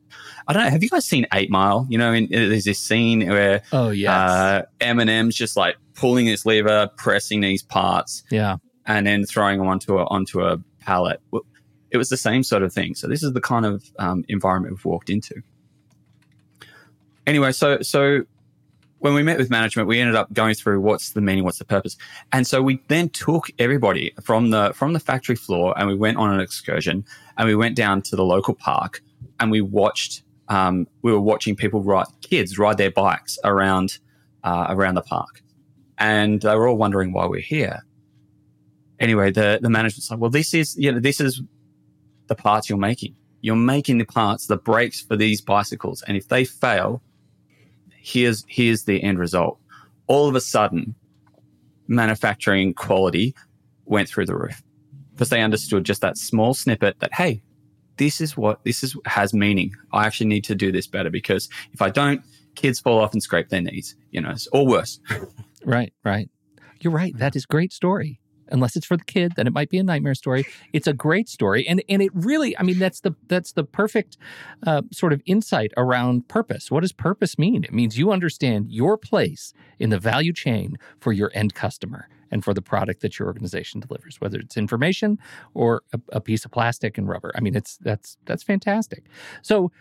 I 0.48 0.52
don't 0.52 0.64
know. 0.64 0.70
Have 0.70 0.82
you 0.82 0.88
guys 0.88 1.04
seen 1.04 1.26
Eight 1.32 1.50
Mile? 1.50 1.86
You 1.90 1.98
know, 1.98 2.12
in, 2.12 2.28
there's 2.30 2.64
this 2.64 2.78
scene 2.78 3.28
where 3.28 3.62
oh, 3.72 3.90
yes. 3.90 4.10
uh, 4.10 4.62
Eminem's 4.80 5.34
just 5.34 5.56
like 5.56 5.76
pulling 5.94 6.26
this 6.26 6.46
lever, 6.46 6.90
pressing 6.96 7.40
these 7.40 7.62
parts, 7.62 8.22
yeah. 8.30 8.56
and 8.86 9.06
then 9.06 9.24
throwing 9.24 9.58
them 9.58 9.68
onto 9.68 9.98
a, 9.98 10.04
onto 10.06 10.40
a 10.42 10.58
pallet. 10.80 11.20
It 11.90 11.98
was 11.98 12.08
the 12.08 12.16
same 12.16 12.42
sort 12.42 12.62
of 12.62 12.72
thing. 12.72 12.94
So 12.94 13.06
this 13.06 13.22
is 13.22 13.32
the 13.32 13.40
kind 13.40 13.66
of 13.66 13.84
um, 13.98 14.24
environment 14.28 14.74
we've 14.74 14.84
walked 14.84 15.10
into. 15.10 15.42
Anyway, 17.26 17.52
so 17.52 17.82
so 17.82 18.24
when 19.00 19.14
we 19.14 19.22
met 19.22 19.38
with 19.38 19.50
management, 19.50 19.88
we 19.88 19.98
ended 19.98 20.14
up 20.14 20.32
going 20.32 20.54
through 20.54 20.80
what's 20.80 21.12
the 21.12 21.20
meaning, 21.20 21.42
what's 21.42 21.58
the 21.58 21.64
purpose, 21.64 21.96
and 22.32 22.46
so 22.46 22.62
we 22.62 22.80
then 22.88 23.08
took 23.08 23.50
everybody 23.58 24.12
from 24.22 24.50
the 24.50 24.72
from 24.74 24.92
the 24.92 25.00
factory 25.00 25.36
floor 25.36 25.74
and 25.76 25.88
we 25.88 25.94
went 25.94 26.18
on 26.18 26.32
an 26.32 26.40
excursion 26.40 27.04
and 27.36 27.48
we 27.48 27.54
went 27.54 27.76
down 27.76 28.02
to 28.02 28.16
the 28.16 28.24
local 28.24 28.54
park 28.54 29.02
and 29.40 29.50
we 29.50 29.60
watched. 29.60 30.22
Um, 30.48 30.88
we 31.02 31.12
were 31.12 31.20
watching 31.20 31.54
people 31.54 31.80
ride 31.80 32.06
kids 32.22 32.58
ride 32.58 32.76
their 32.76 32.90
bikes 32.90 33.38
around 33.44 33.98
uh, 34.42 34.66
around 34.68 34.96
the 34.96 35.02
park, 35.02 35.42
and 35.98 36.40
they 36.42 36.54
were 36.56 36.68
all 36.68 36.76
wondering 36.76 37.12
why 37.12 37.26
we're 37.26 37.40
here. 37.40 37.84
Anyway, 38.98 39.30
the 39.30 39.60
the 39.62 39.70
management's 39.70 40.10
like, 40.10 40.20
well, 40.20 40.30
this 40.30 40.52
is 40.52 40.76
you 40.76 40.92
know 40.92 40.98
this 40.98 41.20
is 41.20 41.40
the 42.26 42.34
parts 42.34 42.68
you're 42.68 42.78
making. 42.78 43.14
You're 43.42 43.56
making 43.56 43.98
the 43.98 44.04
parts, 44.04 44.46
the 44.46 44.58
brakes 44.58 45.00
for 45.00 45.16
these 45.16 45.40
bicycles, 45.40 46.02
and 46.02 46.16
if 46.16 46.28
they 46.28 46.44
fail, 46.44 47.00
here's 48.02 48.44
here's 48.48 48.84
the 48.84 49.02
end 49.02 49.18
result. 49.18 49.58
All 50.06 50.28
of 50.28 50.34
a 50.34 50.40
sudden, 50.40 50.94
manufacturing 51.86 52.74
quality 52.74 53.34
went 53.84 54.08
through 54.08 54.26
the 54.26 54.36
roof 54.36 54.62
because 55.12 55.28
they 55.28 55.42
understood 55.42 55.84
just 55.84 56.00
that 56.00 56.16
small 56.16 56.54
snippet 56.54 56.98
that 57.00 57.12
hey, 57.14 57.42
this 57.96 58.20
is 58.20 58.36
what 58.36 58.64
this 58.64 58.82
is 58.82 58.96
has 59.06 59.32
meaning. 59.34 59.72
I 59.92 60.06
actually 60.06 60.28
need 60.28 60.44
to 60.44 60.54
do 60.54 60.72
this 60.72 60.86
better 60.86 61.10
because 61.10 61.48
if 61.72 61.82
I 61.82 61.90
don't, 61.90 62.22
kids 62.54 62.80
fall 62.80 62.98
off 62.98 63.12
and 63.12 63.22
scrape 63.22 63.48
their 63.48 63.62
knees. 63.62 63.96
You 64.10 64.20
know, 64.20 64.34
or 64.52 64.66
worse. 64.66 65.00
Right, 65.64 65.92
right. 66.04 66.30
You're 66.80 66.92
right. 66.92 67.16
That 67.18 67.36
is 67.36 67.44
great 67.44 67.70
story. 67.70 68.18
Unless 68.50 68.76
it's 68.76 68.86
for 68.86 68.96
the 68.96 69.04
kid, 69.04 69.32
then 69.36 69.46
it 69.46 69.52
might 69.52 69.70
be 69.70 69.78
a 69.78 69.82
nightmare 69.82 70.14
story. 70.14 70.44
It's 70.72 70.86
a 70.86 70.92
great 70.92 71.28
story, 71.28 71.66
and 71.66 71.82
and 71.88 72.02
it 72.02 72.10
really, 72.14 72.56
I 72.58 72.62
mean, 72.62 72.78
that's 72.78 73.00
the 73.00 73.14
that's 73.28 73.52
the 73.52 73.64
perfect 73.64 74.16
uh, 74.66 74.82
sort 74.92 75.12
of 75.12 75.22
insight 75.26 75.72
around 75.76 76.28
purpose. 76.28 76.70
What 76.70 76.80
does 76.80 76.92
purpose 76.92 77.38
mean? 77.38 77.64
It 77.64 77.72
means 77.72 77.98
you 77.98 78.12
understand 78.12 78.70
your 78.70 78.96
place 78.96 79.52
in 79.78 79.90
the 79.90 79.98
value 79.98 80.32
chain 80.32 80.76
for 81.00 81.12
your 81.12 81.30
end 81.34 81.54
customer 81.54 82.08
and 82.30 82.44
for 82.44 82.54
the 82.54 82.62
product 82.62 83.00
that 83.02 83.18
your 83.18 83.28
organization 83.28 83.80
delivers, 83.80 84.20
whether 84.20 84.38
it's 84.38 84.56
information 84.56 85.18
or 85.54 85.82
a, 85.92 86.00
a 86.12 86.20
piece 86.20 86.44
of 86.44 86.50
plastic 86.50 86.96
and 86.96 87.08
rubber. 87.08 87.32
I 87.34 87.40
mean, 87.40 87.56
it's 87.56 87.76
that's 87.78 88.16
that's 88.24 88.42
fantastic. 88.42 89.04
So 89.42 89.72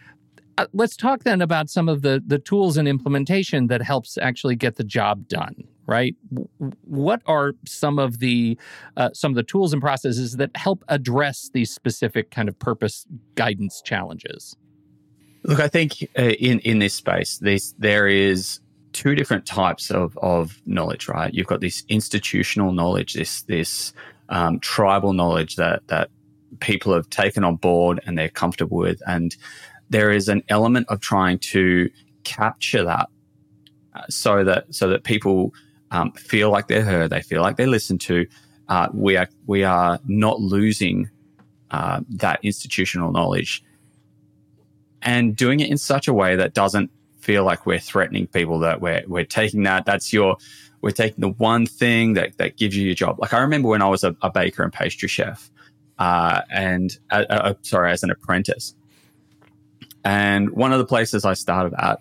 uh, 0.57 0.65
let's 0.73 0.97
talk 0.97 1.23
then 1.23 1.41
about 1.41 1.69
some 1.69 1.87
of 1.87 2.01
the 2.01 2.21
the 2.25 2.39
tools 2.39 2.77
and 2.77 2.87
implementation 2.87 3.67
that 3.67 3.81
helps 3.81 4.17
actually 4.17 4.55
get 4.55 4.75
the 4.75 4.83
job 4.83 5.27
done 5.27 5.63
right 5.89 6.15
what 6.85 7.21
are 7.25 7.53
some 7.65 7.99
of 7.99 8.19
the 8.19 8.57
uh, 8.97 9.09
some 9.13 9.31
of 9.31 9.35
the 9.35 9.43
tools 9.43 9.73
and 9.73 9.81
processes 9.81 10.37
that 10.37 10.51
help 10.55 10.83
address 10.87 11.49
these 11.53 11.71
specific 11.71 12.31
kind 12.31 12.47
of 12.47 12.57
purpose 12.59 13.05
guidance 13.35 13.81
challenges 13.83 14.55
Look, 15.43 15.59
I 15.59 15.67
think 15.67 16.07
uh, 16.17 16.23
in 16.23 16.59
in 16.59 16.79
this 16.79 16.93
space, 16.93 17.37
there's 17.37 17.73
there 17.77 18.07
is 18.07 18.59
two 18.91 19.15
different 19.15 19.45
types 19.45 19.89
of 19.89 20.17
of 20.17 20.61
knowledge, 20.65 21.07
right? 21.07 21.33
You've 21.33 21.47
got 21.47 21.61
this 21.61 21.83
institutional 21.87 22.73
knowledge, 22.73 23.13
this 23.13 23.43
this 23.43 23.93
um, 24.27 24.59
tribal 24.59 25.13
knowledge 25.13 25.55
that 25.55 25.87
that 25.87 26.09
people 26.59 26.93
have 26.93 27.09
taken 27.09 27.43
on 27.43 27.55
board 27.55 28.01
and 28.05 28.17
they're 28.17 28.29
comfortable 28.29 28.77
with, 28.77 29.01
and 29.07 29.35
there 29.89 30.11
is 30.11 30.27
an 30.27 30.43
element 30.49 30.87
of 30.89 30.99
trying 30.99 31.39
to 31.39 31.89
capture 32.25 32.83
that 32.83 33.07
uh, 33.95 34.01
so 34.09 34.43
that 34.43 34.65
so 34.75 34.89
that 34.89 35.03
people 35.03 35.53
um, 35.91 36.11
feel 36.13 36.51
like 36.51 36.67
they're 36.67 36.83
heard, 36.83 37.09
they 37.09 37.21
feel 37.21 37.41
like 37.41 37.57
they're 37.57 37.67
listened 37.67 38.01
to. 38.01 38.25
Uh, 38.67 38.89
we 38.93 39.17
are 39.17 39.27
we 39.47 39.63
are 39.63 39.99
not 40.05 40.39
losing 40.39 41.09
uh, 41.71 42.01
that 42.09 42.39
institutional 42.43 43.11
knowledge 43.11 43.63
and 45.01 45.35
doing 45.35 45.59
it 45.59 45.69
in 45.69 45.77
such 45.77 46.07
a 46.07 46.13
way 46.13 46.35
that 46.35 46.53
doesn't 46.53 46.91
feel 47.19 47.43
like 47.43 47.65
we're 47.65 47.79
threatening 47.79 48.27
people 48.27 48.59
that 48.59 48.81
we're 48.81 49.03
we're 49.07 49.25
taking 49.25 49.63
that 49.63 49.85
that's 49.85 50.11
your 50.13 50.37
we're 50.81 50.91
taking 50.91 51.19
the 51.19 51.29
one 51.29 51.65
thing 51.65 52.13
that 52.13 52.37
that 52.37 52.57
gives 52.57 52.75
you 52.75 52.85
your 52.85 52.95
job 52.95 53.19
like 53.19 53.33
i 53.33 53.39
remember 53.39 53.67
when 53.67 53.81
i 53.81 53.87
was 53.87 54.03
a, 54.03 54.15
a 54.21 54.31
baker 54.31 54.63
and 54.63 54.73
pastry 54.73 55.07
chef 55.07 55.51
uh, 55.99 56.41
and 56.49 56.97
sorry 57.61 57.91
as 57.91 58.03
an 58.03 58.09
apprentice 58.09 58.73
and 60.05 60.49
one 60.51 60.71
of 60.71 60.79
the 60.79 60.85
places 60.85 61.25
i 61.25 61.33
started 61.33 61.73
at 61.77 61.99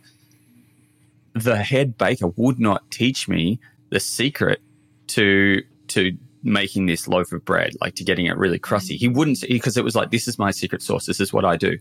the 1.34 1.56
head 1.56 1.98
baker 1.98 2.28
would 2.36 2.60
not 2.60 2.88
teach 2.90 3.28
me 3.28 3.58
the 3.90 4.00
secret 4.00 4.60
to 5.06 5.62
to 5.88 6.16
making 6.42 6.86
this 6.86 7.08
loaf 7.08 7.32
of 7.32 7.44
bread 7.44 7.72
like 7.80 7.94
to 7.94 8.04
getting 8.04 8.26
it 8.26 8.36
really 8.36 8.56
mm-hmm. 8.56 8.62
crusty 8.62 8.96
he 8.96 9.08
wouldn't 9.08 9.40
because 9.48 9.76
it 9.76 9.84
was 9.84 9.96
like 9.96 10.10
this 10.10 10.28
is 10.28 10.38
my 10.38 10.50
secret 10.50 10.80
sauce 10.82 11.06
this 11.06 11.20
is 11.20 11.32
what 11.32 11.44
i 11.44 11.56
do 11.56 11.76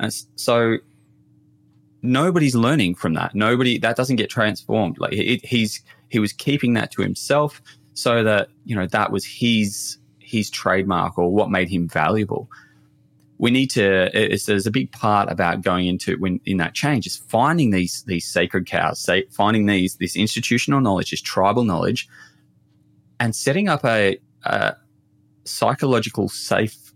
and 0.00 0.12
so 0.36 0.76
nobody's 2.02 2.54
learning 2.54 2.94
from 2.94 3.14
that. 3.14 3.34
Nobody 3.34 3.78
that 3.78 3.96
doesn't 3.96 4.16
get 4.16 4.28
transformed. 4.28 4.98
Like 4.98 5.12
he, 5.12 5.40
he's 5.44 5.82
he 6.08 6.18
was 6.18 6.32
keeping 6.32 6.74
that 6.74 6.90
to 6.92 7.02
himself 7.02 7.62
so 7.94 8.22
that 8.24 8.48
you 8.64 8.76
know 8.76 8.86
that 8.86 9.10
was 9.12 9.24
his 9.24 9.96
his 10.18 10.50
trademark 10.50 11.18
or 11.18 11.32
what 11.32 11.50
made 11.50 11.68
him 11.68 11.88
valuable. 11.88 12.50
We 13.42 13.50
need 13.50 13.70
to. 13.70 14.08
It's, 14.14 14.46
there's 14.46 14.68
a 14.68 14.70
big 14.70 14.92
part 14.92 15.28
about 15.28 15.62
going 15.62 15.88
into 15.88 16.16
when 16.18 16.40
in 16.46 16.58
that 16.58 16.74
change 16.74 17.08
is 17.08 17.16
finding 17.16 17.70
these 17.70 18.04
these 18.04 18.24
sacred 18.24 18.66
cows, 18.66 19.00
say, 19.00 19.24
finding 19.32 19.66
these 19.66 19.96
this 19.96 20.14
institutional 20.14 20.80
knowledge, 20.80 21.10
this 21.10 21.20
tribal 21.20 21.64
knowledge, 21.64 22.08
and 23.18 23.34
setting 23.34 23.68
up 23.68 23.84
a, 23.84 24.16
a 24.44 24.76
psychological 25.42 26.28
safe 26.28 26.92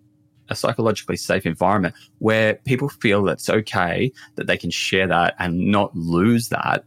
a 0.48 0.54
psychologically 0.54 1.16
safe 1.16 1.46
environment 1.46 1.96
where 2.18 2.54
people 2.54 2.90
feel 2.90 3.24
that 3.24 3.32
it's 3.32 3.50
okay 3.50 4.12
that 4.37 4.46
they 4.46 4.56
can 4.56 4.70
share 4.70 5.09
that 5.09 5.35
and 5.40 5.72
not 5.72 5.96
lose 5.96 6.50
that 6.50 6.85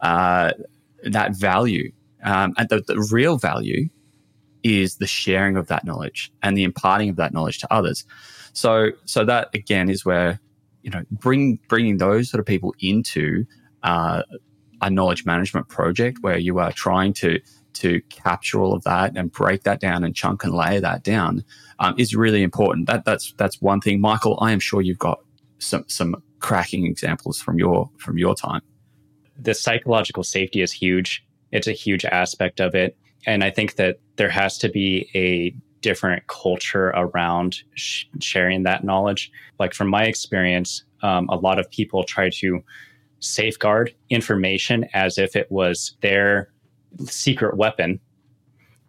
uh, 0.00 0.52
that 1.04 1.36
value. 1.36 1.92
Um, 2.24 2.54
and 2.56 2.66
the, 2.70 2.80
the 2.80 3.06
real 3.12 3.36
value 3.36 3.90
is 4.62 4.96
the 4.96 5.06
sharing 5.06 5.58
of 5.58 5.66
that 5.66 5.84
knowledge 5.84 6.32
and 6.42 6.56
the 6.56 6.64
imparting 6.64 7.10
of 7.10 7.16
that 7.16 7.34
knowledge 7.34 7.58
to 7.58 7.70
others. 7.70 8.06
So, 8.52 8.90
so 9.04 9.24
that 9.24 9.48
again 9.54 9.88
is 9.88 10.04
where 10.04 10.40
you 10.82 10.90
know 10.90 11.04
bring 11.10 11.58
bringing 11.68 11.98
those 11.98 12.30
sort 12.30 12.40
of 12.40 12.46
people 12.46 12.74
into 12.80 13.44
uh, 13.82 14.22
a 14.80 14.90
knowledge 14.90 15.24
management 15.24 15.68
project 15.68 16.18
where 16.22 16.38
you 16.38 16.58
are 16.58 16.72
trying 16.72 17.12
to 17.14 17.40
to 17.74 18.00
capture 18.10 18.60
all 18.60 18.74
of 18.74 18.82
that 18.84 19.16
and 19.16 19.32
break 19.32 19.62
that 19.62 19.80
down 19.80 20.04
and 20.04 20.14
chunk 20.14 20.44
and 20.44 20.52
layer 20.52 20.80
that 20.80 21.02
down 21.02 21.42
um, 21.78 21.94
is 21.98 22.14
really 22.14 22.42
important. 22.42 22.86
That 22.86 23.04
that's 23.04 23.32
that's 23.38 23.60
one 23.62 23.80
thing. 23.80 24.00
Michael, 24.00 24.38
I 24.40 24.52
am 24.52 24.60
sure 24.60 24.82
you've 24.82 24.98
got 24.98 25.20
some 25.58 25.84
some 25.88 26.22
cracking 26.40 26.86
examples 26.86 27.40
from 27.40 27.58
your 27.58 27.90
from 27.98 28.18
your 28.18 28.34
time. 28.34 28.60
the 29.38 29.54
psychological 29.54 30.22
safety 30.22 30.60
is 30.62 30.72
huge. 30.72 31.24
It's 31.52 31.66
a 31.66 31.72
huge 31.72 32.04
aspect 32.04 32.60
of 32.60 32.74
it. 32.74 32.96
And 33.26 33.44
I 33.44 33.50
think 33.50 33.76
that 33.76 33.98
there 34.16 34.28
has 34.30 34.58
to 34.58 34.68
be 34.68 35.08
a 35.14 35.54
different 35.82 36.26
culture 36.28 36.88
around 36.94 37.62
sh- 37.74 38.04
sharing 38.20 38.62
that 38.62 38.84
knowledge. 38.84 39.30
Like 39.58 39.74
from 39.74 39.88
my 39.88 40.04
experience, 40.04 40.84
um, 41.02 41.28
a 41.28 41.36
lot 41.36 41.58
of 41.58 41.70
people 41.70 42.04
try 42.04 42.30
to 42.30 42.62
safeguard 43.20 43.94
information 44.08 44.86
as 44.94 45.18
if 45.18 45.36
it 45.36 45.50
was 45.50 45.96
their 46.00 46.50
secret 47.04 47.56
weapon 47.56 48.00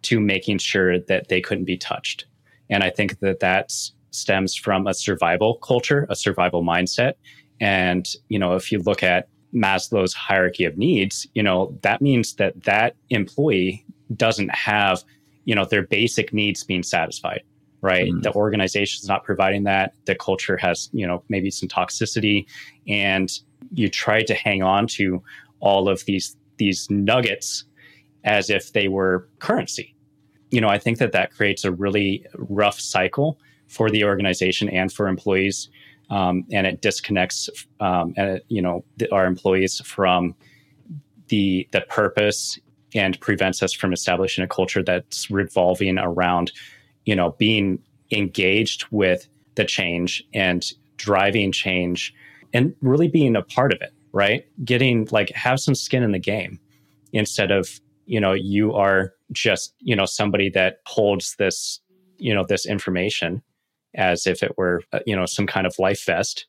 to 0.02 0.20
making 0.20 0.58
sure 0.58 0.98
that 0.98 1.28
they 1.28 1.40
couldn't 1.40 1.64
be 1.64 1.76
touched. 1.76 2.26
And 2.70 2.82
I 2.82 2.90
think 2.90 3.20
that 3.20 3.40
that 3.40 3.72
stems 4.10 4.54
from 4.54 4.86
a 4.86 4.94
survival 4.94 5.56
culture, 5.56 6.06
a 6.08 6.16
survival 6.16 6.62
mindset. 6.62 7.14
And, 7.60 8.06
you 8.28 8.38
know, 8.38 8.54
if 8.54 8.72
you 8.72 8.78
look 8.80 9.02
at 9.02 9.28
Maslow's 9.54 10.12
hierarchy 10.12 10.64
of 10.64 10.76
needs, 10.76 11.26
you 11.34 11.42
know, 11.42 11.78
that 11.82 12.02
means 12.02 12.34
that 12.34 12.64
that 12.64 12.96
employee 13.10 13.84
doesn't 14.16 14.54
have, 14.54 15.04
you 15.44 15.54
know, 15.54 15.64
their 15.64 15.82
basic 15.82 16.32
needs 16.32 16.64
being 16.64 16.82
satisfied, 16.82 17.42
right? 17.80 18.10
Mm. 18.10 18.22
The 18.22 18.32
organization 18.32 19.02
is 19.02 19.08
not 19.08 19.24
providing 19.24 19.64
that. 19.64 19.94
The 20.06 20.14
culture 20.14 20.56
has, 20.56 20.88
you 20.92 21.06
know, 21.06 21.22
maybe 21.28 21.50
some 21.50 21.68
toxicity 21.68 22.46
and 22.86 23.30
you 23.72 23.88
try 23.88 24.22
to 24.22 24.34
hang 24.34 24.62
on 24.62 24.86
to 24.86 25.22
all 25.60 25.88
of 25.88 26.04
these 26.04 26.36
these 26.56 26.88
nuggets 26.90 27.64
as 28.22 28.48
if 28.48 28.72
they 28.72 28.88
were 28.88 29.28
currency. 29.38 29.94
You 30.50 30.60
know, 30.60 30.68
I 30.68 30.78
think 30.78 30.98
that 30.98 31.12
that 31.12 31.32
creates 31.32 31.64
a 31.64 31.72
really 31.72 32.26
rough 32.34 32.78
cycle 32.78 33.38
for 33.66 33.90
the 33.90 34.04
organization 34.04 34.68
and 34.68 34.92
for 34.92 35.08
employees, 35.08 35.68
um, 36.10 36.44
and 36.52 36.66
it 36.66 36.80
disconnects, 36.80 37.48
um, 37.80 38.14
and 38.16 38.36
it, 38.36 38.44
you 38.48 38.62
know, 38.62 38.84
the, 38.98 39.10
our 39.12 39.26
employees 39.26 39.80
from 39.80 40.34
the 41.28 41.68
the 41.72 41.80
purpose 41.82 42.58
and 42.94 43.20
prevents 43.20 43.62
us 43.62 43.72
from 43.72 43.92
establishing 43.92 44.44
a 44.44 44.48
culture 44.48 44.82
that's 44.82 45.30
revolving 45.30 45.98
around, 45.98 46.52
you 47.04 47.16
know, 47.16 47.34
being 47.38 47.78
engaged 48.10 48.84
with 48.90 49.28
the 49.56 49.64
change 49.64 50.22
and 50.32 50.72
driving 50.96 51.52
change 51.52 52.14
and 52.52 52.74
really 52.80 53.08
being 53.08 53.36
a 53.36 53.42
part 53.42 53.72
of 53.72 53.82
it, 53.82 53.92
right? 54.12 54.46
Getting 54.64 55.08
like 55.10 55.30
have 55.30 55.60
some 55.60 55.74
skin 55.74 56.02
in 56.02 56.12
the 56.12 56.18
game 56.18 56.60
instead 57.12 57.50
of, 57.50 57.80
you 58.06 58.20
know, 58.20 58.32
you 58.32 58.74
are 58.74 59.12
just, 59.32 59.74
you 59.80 59.96
know, 59.96 60.06
somebody 60.06 60.48
that 60.50 60.78
holds 60.86 61.36
this, 61.36 61.80
you 62.18 62.32
know, 62.32 62.44
this 62.48 62.66
information 62.66 63.42
as 63.94 64.26
if 64.26 64.42
it 64.42 64.56
were, 64.56 64.82
uh, 64.92 65.00
you 65.06 65.16
know, 65.16 65.26
some 65.26 65.46
kind 65.46 65.66
of 65.66 65.74
life 65.78 66.04
vest. 66.04 66.46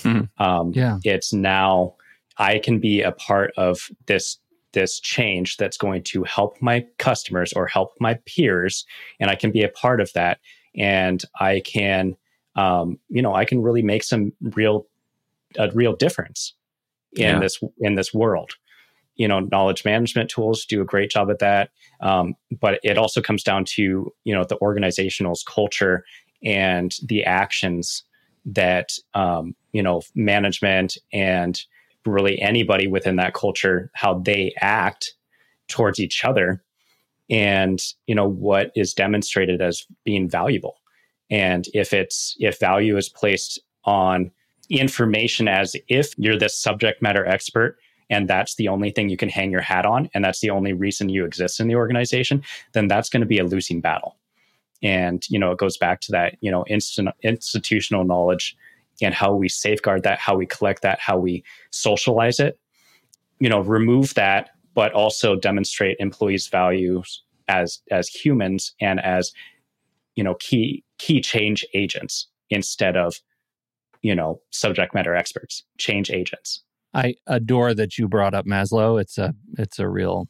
Mm-hmm. 0.00 0.42
Um, 0.42 0.72
yeah. 0.74 0.98
It's 1.04 1.32
now 1.32 1.94
I 2.38 2.60
can 2.60 2.78
be 2.78 3.02
a 3.02 3.12
part 3.12 3.52
of 3.56 3.88
this 4.06 4.38
this 4.72 5.00
change 5.00 5.56
that's 5.56 5.76
going 5.76 6.02
to 6.02 6.22
help 6.24 6.60
my 6.60 6.84
customers 6.98 7.52
or 7.54 7.66
help 7.66 7.92
my 8.00 8.14
peers 8.26 8.84
and 9.20 9.30
i 9.30 9.34
can 9.34 9.50
be 9.50 9.62
a 9.62 9.68
part 9.68 10.00
of 10.00 10.12
that 10.12 10.38
and 10.76 11.24
i 11.40 11.60
can 11.60 12.16
um, 12.56 12.98
you 13.08 13.22
know 13.22 13.34
i 13.34 13.44
can 13.44 13.62
really 13.62 13.82
make 13.82 14.02
some 14.02 14.32
real 14.40 14.86
a 15.56 15.70
real 15.70 15.94
difference 15.94 16.54
in 17.12 17.22
yeah. 17.22 17.40
this 17.40 17.60
in 17.78 17.94
this 17.94 18.12
world. 18.12 18.52
You 19.16 19.26
know, 19.26 19.40
knowledge 19.40 19.84
management 19.84 20.30
tools 20.30 20.64
do 20.64 20.80
a 20.80 20.84
great 20.84 21.10
job 21.10 21.28
at 21.30 21.40
that, 21.40 21.70
um, 22.00 22.36
but 22.60 22.78
it 22.84 22.96
also 22.96 23.20
comes 23.20 23.42
down 23.42 23.64
to 23.66 24.12
you 24.24 24.34
know 24.34 24.44
the 24.44 24.58
organizational's 24.60 25.42
culture 25.42 26.04
and 26.44 26.94
the 27.04 27.24
actions 27.24 28.04
that 28.44 28.90
um, 29.14 29.54
you 29.72 29.82
know 29.82 30.02
management 30.14 30.96
and 31.12 31.62
really 32.10 32.40
anybody 32.40 32.86
within 32.86 33.16
that 33.16 33.34
culture 33.34 33.90
how 33.94 34.18
they 34.18 34.52
act 34.60 35.14
towards 35.68 36.00
each 36.00 36.24
other. 36.24 36.62
And 37.30 37.80
you 38.06 38.14
know 38.14 38.28
what 38.28 38.72
is 38.74 38.94
demonstrated 38.94 39.60
as 39.60 39.86
being 40.04 40.28
valuable. 40.28 40.76
And 41.30 41.66
if 41.74 41.92
it's 41.92 42.34
if 42.38 42.58
value 42.58 42.96
is 42.96 43.08
placed 43.08 43.60
on 43.84 44.30
information 44.70 45.48
as 45.48 45.76
if 45.88 46.18
you're 46.18 46.38
this 46.38 46.60
subject 46.60 47.00
matter 47.02 47.26
expert 47.26 47.78
and 48.10 48.28
that's 48.28 48.54
the 48.56 48.68
only 48.68 48.90
thing 48.90 49.08
you 49.08 49.16
can 49.16 49.28
hang 49.28 49.50
your 49.50 49.60
hat 49.60 49.86
on 49.86 50.10
and 50.12 50.24
that's 50.24 50.40
the 50.40 50.50
only 50.50 50.72
reason 50.72 51.08
you 51.08 51.24
exist 51.24 51.58
in 51.58 51.68
the 51.68 51.74
organization 51.74 52.42
then 52.72 52.86
that's 52.86 53.08
going 53.08 53.20
to 53.20 53.26
be 53.26 53.38
a 53.38 53.44
losing 53.44 53.80
battle. 53.80 54.16
And 54.82 55.22
you 55.28 55.38
know 55.38 55.52
it 55.52 55.58
goes 55.58 55.76
back 55.76 56.00
to 56.02 56.12
that 56.12 56.36
you 56.40 56.50
know 56.50 56.64
instant, 56.66 57.10
institutional 57.22 58.04
knowledge 58.04 58.56
and 59.00 59.14
how 59.14 59.34
we 59.34 59.48
safeguard 59.48 60.02
that 60.02 60.18
how 60.18 60.36
we 60.36 60.46
collect 60.46 60.82
that 60.82 60.98
how 61.00 61.18
we 61.18 61.44
socialize 61.70 62.40
it. 62.40 62.58
You 63.40 63.48
know 63.48 63.60
remove 63.60 64.14
that 64.14 64.50
but 64.74 64.92
also 64.92 65.34
demonstrate 65.34 65.96
employees 65.98 66.48
values 66.48 67.22
as 67.48 67.80
as 67.90 68.08
humans 68.08 68.74
and 68.80 69.00
as 69.00 69.32
you 70.14 70.22
know 70.22 70.34
key 70.34 70.84
key 70.98 71.20
change 71.20 71.64
agents 71.74 72.28
instead 72.50 72.96
of 72.96 73.16
you 74.02 74.14
know 74.14 74.40
subject 74.50 74.94
matter 74.94 75.14
experts 75.14 75.64
change 75.78 76.10
agents. 76.10 76.62
I 76.94 77.14
adore 77.26 77.74
that 77.74 77.98
you 77.98 78.08
brought 78.08 78.34
up 78.34 78.46
maslow. 78.46 79.00
It's 79.00 79.18
a 79.18 79.34
it's 79.58 79.78
a 79.78 79.88
real 79.88 80.28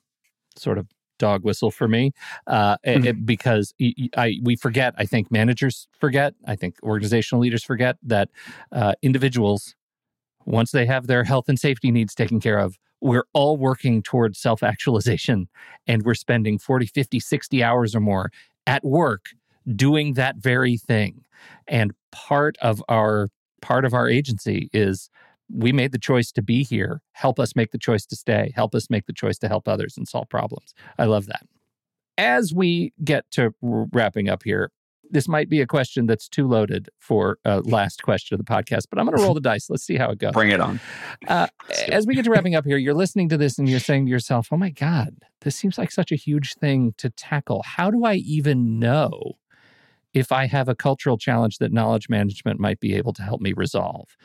sort 0.57 0.79
of 0.79 0.87
dog 1.19 1.45
whistle 1.45 1.71
for 1.71 1.89
me 1.89 2.13
uh, 2.47 2.77
mm-hmm. 2.87 3.05
it, 3.05 3.27
because 3.27 3.75
I, 4.17 4.39
we 4.43 4.57
forget 4.57 4.95
i 4.97 5.05
think 5.05 5.31
managers 5.31 5.89
forget 5.99 6.35
i 6.47 6.57
think 6.57 6.77
organizational 6.83 7.43
leaders 7.43 7.65
forget 7.65 7.97
that 8.03 8.29
uh, 8.73 8.95
individuals 9.03 9.75
once 10.45 10.71
they 10.71 10.87
have 10.87 11.07
their 11.07 11.25
health 11.25 11.49
and 11.49 11.59
safety 11.59 11.91
needs 11.91 12.15
taken 12.15 12.41
care 12.41 12.59
of 12.59 12.79
we're 13.01 13.27
all 13.33 13.57
working 13.57 14.03
towards 14.03 14.39
self-actualization 14.41 15.49
and 15.87 16.05
we're 16.05 16.15
spending 16.15 16.59
40 16.59 16.87
50 16.87 17.21
60 17.21 17.63
hours 17.63 17.95
or 17.95 18.01
more 18.01 18.31
at 18.67 18.85
work 18.85 19.27
doing 19.77 20.15
that 20.15 20.37
very 20.37 20.77
thing 20.77 21.25
and 21.67 21.93
part 22.13 22.57
of 22.61 22.83
our 22.89 23.29
part 23.61 23.85
of 23.85 23.95
our 23.95 24.09
agency 24.09 24.71
is 24.73 25.11
we 25.53 25.73
made 25.73 25.93
the 25.93 25.99
choice 25.99 26.31
to 26.33 26.43
be 26.43 26.63
here. 26.63 27.01
Help 27.13 27.39
us 27.39 27.57
make 27.57 27.71
the 27.71 27.79
choice 27.79 28.07
to 28.07 28.17
stay. 28.17 28.53
Help 28.55 28.75
us 28.75 28.91
make 28.91 29.07
the 29.07 29.13
choice 29.13 29.39
to 29.39 29.49
help 29.49 29.69
others 29.69 29.97
and 29.97 30.07
solve 30.07 30.29
problems. 30.29 30.75
I 30.99 31.05
love 31.05 31.27
that. 31.27 31.43
As 32.17 32.53
we 32.53 32.93
get 33.05 33.31
to 33.33 33.55
wrapping 33.63 34.29
up 34.29 34.43
here, 34.43 34.73
this 35.11 35.27
might 35.27 35.49
be 35.49 35.61
a 35.61 35.67
question 35.67 36.07
that's 36.07 36.29
too 36.29 36.47
loaded 36.47 36.91
for 36.99 37.39
a 37.45 37.61
last 37.61 38.03
question 38.03 38.35
of 38.35 38.45
the 38.45 38.53
podcast, 38.53 38.83
but 38.91 38.99
I'm 38.99 39.07
going 39.07 39.17
to 39.17 39.23
roll 39.23 39.33
the 39.33 39.41
dice. 39.41 39.71
Let's 39.71 39.85
see 39.85 39.97
how 39.97 40.11
it 40.11 40.19
goes. 40.19 40.33
Bring 40.33 40.51
it 40.51 40.61
on. 40.61 40.81
Uh, 41.27 41.47
as 41.89 42.07
we 42.07 42.15
get 42.15 42.25
to 42.25 42.31
wrapping 42.31 42.55
up 42.55 42.67
here, 42.67 42.77
you're 42.77 42.93
listening 42.93 43.31
to 43.31 43.39
this 43.39 43.59
and 43.59 43.69
you're 43.69 43.81
saying 43.81 44.07
to 44.07 44.11
yourself, 44.11 44.49
oh 44.51 44.59
my 44.59 44.69
God, 44.69 45.17
this 45.43 45.57
seems 45.57 45.79
like 45.79 45.91
such 45.91 46.13
a 46.13 46.17
huge 46.17 46.55
thing 46.57 46.93
to 46.99 47.09
tackle. 47.09 47.63
How 47.65 47.91
do 47.91 48.05
I 48.05 48.17
even 48.17 48.79
know 48.79 49.39
if 50.15 50.33
I 50.33 50.47
have 50.47 50.69
a 50.69 50.75
cultural 50.75 51.19
challenge 51.19 51.59
that 51.59 51.73
knowledge 51.73 52.09
management 52.09 52.61
might 52.61 52.81
be 52.81 52.95
able 52.95 53.13
to 53.15 53.23
help 53.23 53.41
me 53.41 53.53
resolve. 53.53 54.17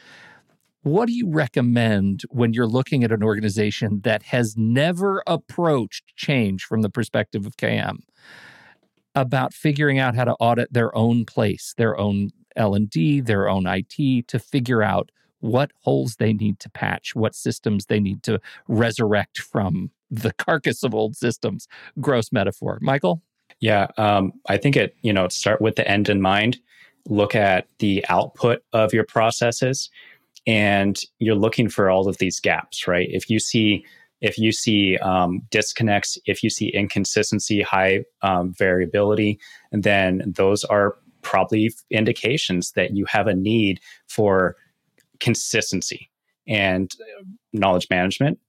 What 0.83 1.07
do 1.07 1.13
you 1.13 1.29
recommend 1.29 2.23
when 2.29 2.53
you're 2.53 2.67
looking 2.67 3.03
at 3.03 3.11
an 3.11 3.23
organization 3.23 4.01
that 4.03 4.23
has 4.23 4.55
never 4.57 5.23
approached 5.25 6.15
change 6.15 6.65
from 6.65 6.81
the 6.81 6.89
perspective 6.89 7.45
of 7.45 7.55
KM 7.55 7.99
about 9.15 9.53
figuring 9.53 9.97
out 9.97 10.15
how 10.15 10.25
to 10.25 10.33
audit 10.33 10.73
their 10.73 10.95
own 10.95 11.23
place, 11.23 11.73
their 11.77 11.97
own 11.97 12.31
L&D, 12.55 13.21
their 13.21 13.47
own 13.47 13.65
IT 13.65 14.27
to 14.27 14.39
figure 14.39 14.83
out 14.83 15.09
what 15.39 15.71
holes 15.81 16.17
they 16.17 16.33
need 16.33 16.59
to 16.59 16.69
patch, 16.69 17.15
what 17.15 17.35
systems 17.35 17.85
they 17.85 17.99
need 17.99 18.23
to 18.23 18.39
resurrect 18.67 19.39
from 19.39 19.91
the 20.09 20.33
carcass 20.37 20.83
of 20.83 20.93
old 20.93 21.15
systems. 21.15 21.67
Gross 21.99 22.31
metaphor. 22.31 22.79
Michael? 22.81 23.21
Yeah, 23.59 23.87
um, 23.97 24.33
I 24.49 24.57
think 24.57 24.75
it, 24.75 24.95
you 25.01 25.13
know, 25.13 25.27
start 25.29 25.61
with 25.61 25.75
the 25.75 25.87
end 25.87 26.09
in 26.09 26.21
mind, 26.21 26.59
look 27.07 27.35
at 27.35 27.67
the 27.79 28.05
output 28.09 28.63
of 28.73 28.93
your 28.93 29.05
processes, 29.05 29.89
and 30.45 30.99
you're 31.19 31.35
looking 31.35 31.69
for 31.69 31.89
all 31.89 32.07
of 32.07 32.17
these 32.17 32.39
gaps, 32.39 32.87
right? 32.87 33.07
If 33.11 33.29
you 33.29 33.39
see 33.39 33.85
if 34.21 34.37
you 34.37 34.53
see 34.53 34.97
um, 34.99 35.41
disconnects, 35.49 36.17
if 36.25 36.43
you 36.43 36.49
see 36.49 36.69
inconsistency, 36.69 37.61
high 37.61 38.05
um, 38.21 38.53
variability, 38.53 39.37
then 39.73 40.23
those 40.25 40.63
are 40.63 40.95
probably 41.23 41.73
indications 41.89 42.71
that 42.71 42.91
you 42.91 43.03
have 43.03 43.27
a 43.27 43.33
need 43.33 43.81
for 44.07 44.55
consistency 45.19 46.09
and 46.47 46.95
knowledge 47.51 47.87
management 47.89 48.39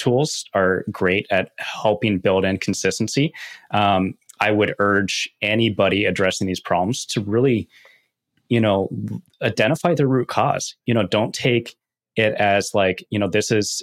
tools 0.00 0.46
are 0.54 0.84
great 0.90 1.26
at 1.30 1.50
helping 1.58 2.18
build 2.18 2.44
in 2.44 2.56
consistency. 2.56 3.32
Um, 3.70 4.14
I 4.40 4.50
would 4.50 4.74
urge 4.78 5.28
anybody 5.42 6.06
addressing 6.06 6.46
these 6.46 6.60
problems 6.60 7.04
to 7.06 7.20
really, 7.20 7.68
you 8.48 8.60
know, 8.60 8.88
identify 9.42 9.94
the 9.94 10.06
root 10.06 10.28
cause. 10.28 10.74
You 10.86 10.94
know, 10.94 11.06
don't 11.06 11.34
take 11.34 11.76
it 12.16 12.34
as 12.34 12.74
like, 12.74 13.04
you 13.10 13.18
know, 13.18 13.28
this 13.28 13.50
is 13.50 13.82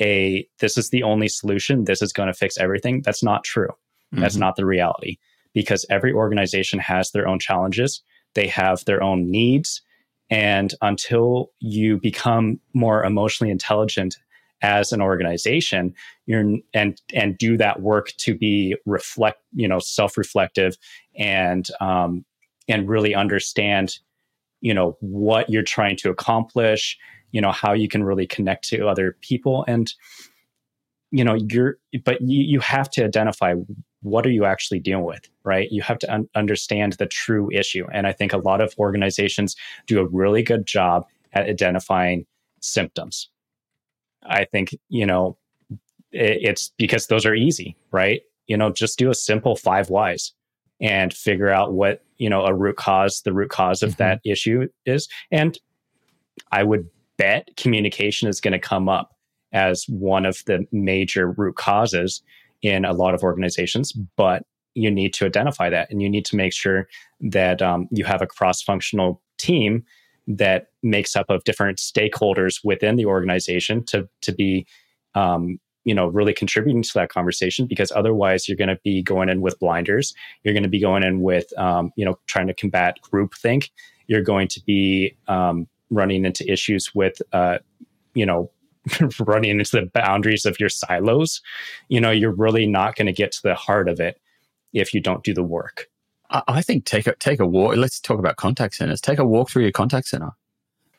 a 0.00 0.46
this 0.60 0.78
is 0.78 0.90
the 0.90 1.02
only 1.02 1.28
solution. 1.28 1.84
This 1.84 2.02
is 2.02 2.12
going 2.12 2.28
to 2.28 2.34
fix 2.34 2.56
everything. 2.58 3.02
That's 3.02 3.22
not 3.22 3.44
true. 3.44 3.68
Mm-hmm. 3.68 4.20
That's 4.20 4.36
not 4.36 4.56
the 4.56 4.66
reality 4.66 5.18
because 5.52 5.84
every 5.90 6.12
organization 6.12 6.78
has 6.78 7.10
their 7.10 7.28
own 7.28 7.38
challenges. 7.38 8.02
They 8.34 8.46
have 8.48 8.84
their 8.84 9.02
own 9.02 9.30
needs. 9.30 9.82
And 10.30 10.74
until 10.80 11.50
you 11.60 11.98
become 11.98 12.58
more 12.72 13.04
emotionally 13.04 13.50
intelligent 13.50 14.16
as 14.62 14.92
an 14.92 15.02
organization 15.02 15.92
you're 16.26 16.56
and 16.72 17.00
and 17.12 17.36
do 17.36 17.56
that 17.56 17.82
work 17.82 18.12
to 18.16 18.34
be 18.34 18.74
reflect 18.86 19.38
you 19.52 19.68
know 19.68 19.78
self-reflective 19.78 20.78
and 21.18 21.68
um 21.80 22.24
and 22.66 22.88
really 22.88 23.14
understand 23.14 23.98
you 24.64 24.74
know 24.74 24.96
what 25.00 25.48
you're 25.50 25.62
trying 25.76 25.96
to 25.96 26.10
accomplish 26.10 26.98
you 27.34 27.40
know 27.40 27.50
how 27.50 27.72
you 27.72 27.88
can 27.88 28.04
really 28.04 28.28
connect 28.28 28.66
to 28.68 28.86
other 28.86 29.16
people. 29.20 29.64
And 29.66 29.92
you 31.10 31.24
know 31.24 31.34
you're 31.34 31.78
but 32.04 32.20
you, 32.20 32.42
you 32.44 32.60
have 32.60 32.88
to 32.90 33.04
identify 33.04 33.54
what 34.02 34.24
are 34.24 34.30
you 34.30 34.44
actually 34.44 34.78
dealing 34.78 35.04
with 35.04 35.28
right? 35.42 35.68
You 35.70 35.82
have 35.82 35.98
to 35.98 36.14
un- 36.14 36.28
understand 36.34 36.94
the 36.94 37.06
true 37.06 37.50
issue. 37.52 37.86
And 37.92 38.06
i 38.06 38.12
think 38.12 38.32
a 38.32 38.38
lot 38.38 38.60
of 38.60 38.72
organizations 38.78 39.56
do 39.86 39.98
a 40.00 40.06
really 40.06 40.42
good 40.42 40.64
job 40.64 41.06
at 41.32 41.48
identifying 41.48 42.24
symptoms. 42.60 43.28
I 44.22 44.44
think 44.44 44.76
you 44.88 45.04
know 45.04 45.36
it, 46.12 46.38
it's 46.50 46.72
because 46.78 47.08
those 47.08 47.26
are 47.26 47.34
easy 47.34 47.76
right? 47.90 48.22
You 48.46 48.56
know 48.56 48.70
just 48.70 48.96
do 48.96 49.10
a 49.10 49.14
simple 49.14 49.56
five 49.56 49.90
whys 49.90 50.32
and 50.84 51.12
figure 51.12 51.50
out 51.50 51.72
what 51.72 52.04
you 52.18 52.30
know 52.30 52.44
a 52.44 52.54
root 52.54 52.76
cause 52.76 53.22
the 53.24 53.32
root 53.32 53.50
cause 53.50 53.82
of 53.82 53.90
mm-hmm. 53.90 54.04
that 54.04 54.20
issue 54.24 54.68
is 54.86 55.08
and 55.32 55.58
i 56.52 56.62
would 56.62 56.88
bet 57.16 57.48
communication 57.56 58.28
is 58.28 58.40
going 58.40 58.52
to 58.52 58.58
come 58.58 58.88
up 58.88 59.10
as 59.52 59.84
one 59.88 60.26
of 60.26 60.42
the 60.46 60.66
major 60.72 61.30
root 61.30 61.56
causes 61.56 62.22
in 62.62 62.84
a 62.84 62.92
lot 62.92 63.14
of 63.14 63.22
organizations, 63.22 63.92
but 64.16 64.44
you 64.74 64.90
need 64.90 65.14
to 65.14 65.24
identify 65.24 65.70
that 65.70 65.88
and 65.90 66.02
you 66.02 66.10
need 66.10 66.24
to 66.24 66.36
make 66.36 66.52
sure 66.52 66.88
that 67.20 67.62
um, 67.62 67.86
you 67.92 68.04
have 68.04 68.20
a 68.20 68.26
cross 68.26 68.60
functional 68.60 69.22
team 69.38 69.84
that 70.26 70.66
makes 70.82 71.14
up 71.14 71.26
of 71.28 71.44
different 71.44 71.78
stakeholders 71.78 72.60
within 72.64 72.96
the 72.96 73.04
organization 73.04 73.84
to, 73.84 74.08
to 74.22 74.32
be 74.32 74.66
um, 75.14 75.60
you 75.84 75.94
know 75.94 76.08
really 76.08 76.32
contributing 76.32 76.82
to 76.82 76.92
that 76.94 77.08
conversation 77.08 77.66
because 77.66 77.92
otherwise 77.92 78.48
you're 78.48 78.56
going 78.56 78.68
to 78.68 78.80
be 78.84 79.02
going 79.02 79.28
in 79.28 79.40
with 79.40 79.58
blinders 79.58 80.14
you're 80.42 80.54
going 80.54 80.62
to 80.62 80.68
be 80.68 80.80
going 80.80 81.02
in 81.02 81.20
with 81.20 81.56
um, 81.58 81.92
you 81.96 82.04
know 82.04 82.18
trying 82.26 82.46
to 82.46 82.54
combat 82.54 82.98
groupthink 83.02 83.70
you're 84.06 84.22
going 84.22 84.48
to 84.48 84.60
be 84.64 85.16
um, 85.28 85.66
running 85.90 86.24
into 86.24 86.50
issues 86.50 86.94
with 86.94 87.20
uh, 87.32 87.58
you 88.14 88.26
know 88.26 88.50
running 89.20 89.58
into 89.58 89.80
the 89.80 89.90
boundaries 89.94 90.44
of 90.44 90.58
your 90.60 90.68
silos, 90.68 91.40
you 91.88 92.00
know, 92.00 92.10
you're 92.10 92.34
really 92.34 92.66
not 92.66 92.96
going 92.96 93.06
to 93.06 93.12
get 93.12 93.32
to 93.32 93.42
the 93.42 93.54
heart 93.54 93.88
of 93.88 94.00
it 94.00 94.20
if 94.72 94.92
you 94.92 95.00
don't 95.00 95.24
do 95.24 95.34
the 95.34 95.42
work. 95.42 95.88
I 96.30 96.62
think 96.62 96.84
take 96.84 97.06
a 97.06 97.14
take 97.16 97.38
a 97.38 97.46
walk. 97.46 97.76
Let's 97.76 98.00
talk 98.00 98.18
about 98.18 98.36
contact 98.36 98.74
centers. 98.74 99.00
Take 99.00 99.18
a 99.18 99.24
walk 99.24 99.50
through 99.50 99.62
your 99.62 99.72
contact 99.72 100.08
center. 100.08 100.30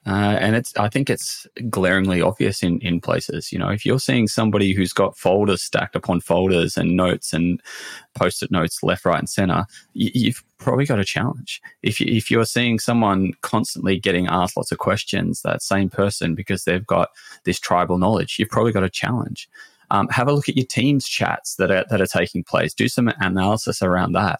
Uh, 0.07 0.37
and 0.39 0.55
it's, 0.55 0.75
I 0.77 0.87
think 0.87 1.09
it's 1.09 1.47
glaringly 1.67 2.21
obvious 2.21 2.61
in, 2.61 2.79
in 2.81 3.01
places. 3.01 3.51
You 3.51 3.57
know, 3.57 3.69
if 3.69 3.85
you're 3.85 3.99
seeing 3.99 4.27
somebody 4.27 4.71
who's 4.71 4.93
got 4.93 5.17
folders 5.17 5.63
stacked 5.63 5.95
upon 5.95 6.21
folders 6.21 6.77
and 6.77 6.95
notes 6.95 7.33
and 7.33 7.59
post 8.13 8.43
it 8.43 8.51
notes 8.51 8.83
left, 8.83 9.03
right, 9.05 9.17
and 9.17 9.29
center, 9.29 9.65
you, 9.93 10.31
have 10.31 10.43
probably 10.59 10.85
got 10.85 10.99
a 10.99 11.05
challenge. 11.05 11.59
If, 11.81 11.99
you, 11.99 12.15
if 12.15 12.29
you're 12.29 12.45
seeing 12.45 12.77
someone 12.77 13.33
constantly 13.41 13.99
getting 13.99 14.27
asked 14.27 14.55
lots 14.55 14.71
of 14.71 14.77
questions, 14.77 15.41
that 15.41 15.63
same 15.63 15.89
person, 15.89 16.35
because 16.35 16.65
they've 16.65 16.85
got 16.85 17.09
this 17.43 17.59
tribal 17.59 17.97
knowledge, 17.97 18.37
you've 18.37 18.49
probably 18.49 18.73
got 18.73 18.83
a 18.83 18.89
challenge. 18.89 19.49
Um, 19.89 20.07
have 20.09 20.27
a 20.27 20.33
look 20.33 20.49
at 20.49 20.57
your 20.57 20.67
team's 20.67 21.07
chats 21.07 21.55
that 21.55 21.71
are, 21.71 21.85
that 21.89 22.01
are 22.01 22.07
taking 22.07 22.43
place. 22.43 22.75
Do 22.75 22.87
some 22.87 23.11
analysis 23.19 23.81
around 23.81 24.13
that. 24.13 24.39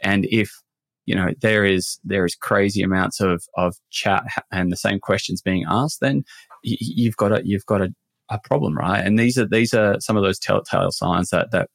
And 0.00 0.24
if 0.26 0.62
you 1.06 1.14
know 1.14 1.30
there 1.40 1.64
is 1.64 1.98
there 2.04 2.24
is 2.24 2.34
crazy 2.34 2.82
amounts 2.82 3.20
of 3.20 3.44
of 3.56 3.76
chat 3.90 4.24
and 4.50 4.70
the 4.70 4.76
same 4.76 5.00
questions 5.00 5.42
being 5.42 5.64
asked, 5.68 6.00
then 6.00 6.24
you've 6.62 7.16
got 7.16 7.32
a 7.32 7.42
you've 7.44 7.66
got 7.66 7.82
a, 7.82 7.92
a 8.28 8.38
problem, 8.38 8.76
right? 8.76 9.04
And 9.04 9.18
these 9.18 9.38
are 9.38 9.46
these 9.46 9.74
are 9.74 10.00
some 10.00 10.16
of 10.16 10.22
those 10.22 10.38
telltale 10.38 10.92
signs 10.92 11.30
that 11.30 11.50
that 11.50 11.68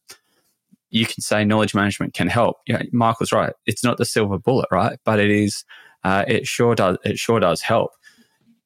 you 0.90 1.06
can 1.06 1.22
say 1.22 1.44
knowledge 1.44 1.76
management 1.76 2.14
can 2.14 2.28
help. 2.28 2.58
Yeah, 2.66 2.84
Michael's 2.92 3.32
right. 3.32 3.54
It's 3.66 3.84
not 3.84 3.98
the 3.98 4.06
silver 4.06 4.38
bullet, 4.40 4.68
right? 4.72 4.98
But 5.04 5.20
it 5.20 5.30
is. 5.30 5.66
Uh, 6.04 6.24
it 6.28 6.48
sure 6.48 6.76
does. 6.76 6.98
It 7.04 7.18
sure 7.18 7.40
does 7.40 7.62
help. 7.62 7.92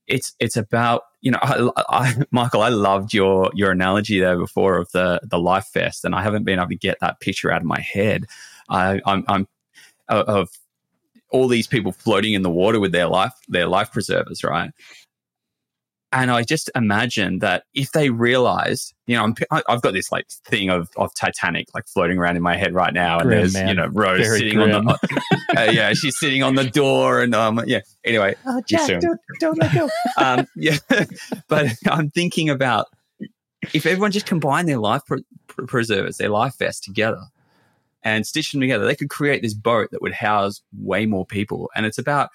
It's 0.07 0.35
it's 0.39 0.57
about 0.57 1.03
you 1.21 1.31
know, 1.31 1.39
I, 1.41 1.69
I, 1.89 2.15
Michael. 2.31 2.61
I 2.61 2.69
loved 2.69 3.13
your 3.13 3.49
your 3.55 3.71
analogy 3.71 4.19
there 4.19 4.37
before 4.37 4.77
of 4.77 4.91
the 4.91 5.21
the 5.23 5.39
life 5.39 5.69
vest, 5.73 6.05
and 6.05 6.13
I 6.13 6.21
haven't 6.21 6.43
been 6.43 6.59
able 6.59 6.69
to 6.69 6.75
get 6.75 6.99
that 7.01 7.19
picture 7.19 7.51
out 7.51 7.61
of 7.61 7.67
my 7.67 7.79
head. 7.79 8.25
I, 8.69 9.01
I'm, 9.05 9.25
I'm 9.27 9.47
of, 10.09 10.49
all 11.29 11.47
these 11.47 11.65
people 11.65 11.93
floating 11.93 12.33
in 12.33 12.41
the 12.41 12.49
water 12.49 12.77
with 12.77 12.91
their 12.91 13.07
life 13.07 13.31
their 13.47 13.65
life 13.65 13.89
preservers, 13.89 14.43
right? 14.43 14.71
And 16.13 16.29
I 16.29 16.43
just 16.43 16.69
imagine 16.75 17.39
that 17.39 17.63
if 17.73 17.93
they 17.93 18.09
realized, 18.09 18.93
you 19.07 19.15
know, 19.15 19.33
i 19.49 19.61
have 19.69 19.81
got 19.81 19.93
this 19.93 20.11
like 20.11 20.27
thing 20.45 20.69
of, 20.69 20.89
of 20.97 21.13
Titanic 21.15 21.67
like 21.73 21.87
floating 21.87 22.17
around 22.17 22.35
in 22.35 22.43
my 22.43 22.57
head 22.57 22.73
right 22.73 22.93
now, 22.93 23.19
and 23.19 23.31
there's 23.31 23.53
man. 23.53 23.69
you 23.69 23.73
know 23.75 23.87
Rose 23.87 24.19
Very 24.19 24.39
sitting 24.39 24.55
grim. 24.55 24.75
on 24.75 24.85
the, 24.85 25.21
uh, 25.57 25.71
yeah, 25.71 25.93
she's 25.93 26.19
sitting 26.19 26.43
on 26.43 26.55
the 26.55 26.65
door, 26.65 27.21
and 27.21 27.33
um, 27.33 27.61
yeah. 27.65 27.79
Anyway, 28.03 28.35
oh, 28.45 28.61
Jack, 28.67 28.99
don't, 28.99 29.19
don't 29.39 29.57
let 29.57 29.73
go. 29.73 29.89
um, 30.17 30.45
yeah, 30.57 30.77
but 31.47 31.67
I'm 31.87 32.09
thinking 32.09 32.49
about 32.49 32.87
if 33.73 33.85
everyone 33.85 34.11
just 34.11 34.25
combined 34.25 34.67
their 34.67 34.79
life 34.79 35.03
pre- 35.05 35.23
preservers, 35.47 36.17
their 36.17 36.29
life 36.29 36.57
vests 36.59 36.81
together, 36.81 37.21
and 38.03 38.25
stitch 38.25 38.51
them 38.51 38.61
together, 38.61 38.85
they 38.85 38.95
could 38.95 39.09
create 39.09 39.41
this 39.41 39.53
boat 39.53 39.89
that 39.91 40.01
would 40.01 40.13
house 40.13 40.61
way 40.79 41.05
more 41.05 41.25
people. 41.25 41.69
And 41.75 41.85
it's 41.85 41.97
about, 41.97 42.29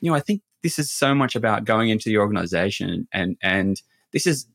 you 0.00 0.10
know, 0.10 0.16
I 0.16 0.20
think 0.20 0.42
this 0.62 0.78
is 0.78 0.90
so 0.90 1.14
much 1.14 1.34
about 1.34 1.64
going 1.64 1.90
into 1.90 2.08
the 2.08 2.18
organization 2.18 3.06
and 3.12 3.36
and 3.42 3.82
this 4.12 4.26
is 4.26 4.46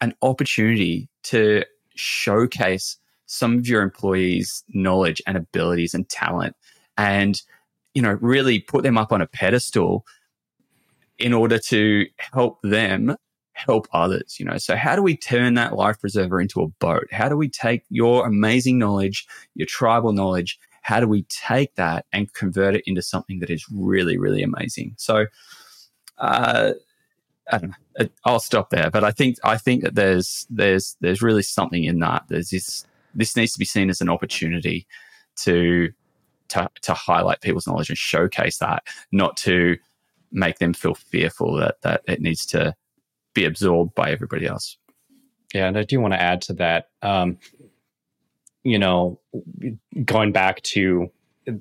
an 0.00 0.14
opportunity 0.22 1.08
to 1.22 1.64
showcase 1.94 2.96
some 3.26 3.56
of 3.56 3.68
your 3.68 3.82
employees' 3.82 4.64
knowledge 4.70 5.22
and 5.26 5.36
abilities 5.36 5.94
and 5.94 6.08
talent 6.08 6.56
and 6.98 7.42
you 7.94 8.02
know 8.02 8.18
really 8.20 8.58
put 8.58 8.82
them 8.82 8.98
up 8.98 9.12
on 9.12 9.20
a 9.20 9.26
pedestal 9.26 10.04
in 11.18 11.32
order 11.32 11.58
to 11.58 12.06
help 12.18 12.58
them 12.62 13.16
help 13.52 13.86
others, 13.92 14.36
you 14.38 14.46
know. 14.46 14.58
So 14.58 14.76
how 14.76 14.96
do 14.96 15.02
we 15.02 15.16
turn 15.16 15.54
that 15.54 15.76
life 15.76 16.00
preserver 16.00 16.40
into 16.40 16.62
a 16.62 16.68
boat? 16.68 17.08
How 17.12 17.28
do 17.28 17.36
we 17.36 17.48
take 17.48 17.84
your 17.90 18.26
amazing 18.26 18.78
knowledge, 18.78 19.26
your 19.54 19.66
tribal 19.66 20.12
knowledge, 20.12 20.58
how 20.82 20.98
do 20.98 21.06
we 21.06 21.22
take 21.24 21.74
that 21.76 22.06
and 22.12 22.32
convert 22.34 22.74
it 22.74 22.82
into 22.86 23.02
something 23.02 23.38
that 23.38 23.50
is 23.50 23.64
really, 23.72 24.18
really 24.18 24.42
amazing? 24.42 24.94
So 24.98 25.26
uh, 26.18 26.72
I 27.50 27.58
don't 27.58 27.70
know. 27.70 28.08
I'll 28.24 28.40
stop 28.40 28.70
there, 28.70 28.90
but 28.90 29.04
I 29.04 29.10
think 29.10 29.36
I 29.44 29.58
think 29.58 29.82
that 29.82 29.94
there's 29.94 30.46
there's 30.50 30.96
there's 31.00 31.22
really 31.22 31.42
something 31.42 31.84
in 31.84 32.00
that. 32.00 32.24
There's 32.28 32.50
this 32.50 32.86
this 33.14 33.36
needs 33.36 33.52
to 33.52 33.58
be 33.58 33.64
seen 33.64 33.90
as 33.90 34.00
an 34.00 34.08
opportunity 34.08 34.86
to 35.36 35.92
to 36.48 36.68
to 36.82 36.94
highlight 36.94 37.40
people's 37.40 37.66
knowledge 37.66 37.88
and 37.88 37.98
showcase 37.98 38.58
that, 38.58 38.84
not 39.12 39.36
to 39.38 39.76
make 40.30 40.58
them 40.58 40.72
feel 40.72 40.94
fearful 40.94 41.54
that 41.56 41.80
that 41.82 42.02
it 42.06 42.20
needs 42.20 42.46
to 42.46 42.74
be 43.34 43.44
absorbed 43.44 43.94
by 43.94 44.10
everybody 44.10 44.46
else. 44.46 44.76
Yeah, 45.54 45.68
and 45.68 45.78
I 45.78 45.82
do 45.82 46.00
want 46.00 46.14
to 46.14 46.20
add 46.20 46.42
to 46.42 46.54
that. 46.54 46.88
Um, 47.02 47.38
you 48.64 48.78
know, 48.78 49.20
going 50.04 50.32
back 50.32 50.62
to 50.62 51.10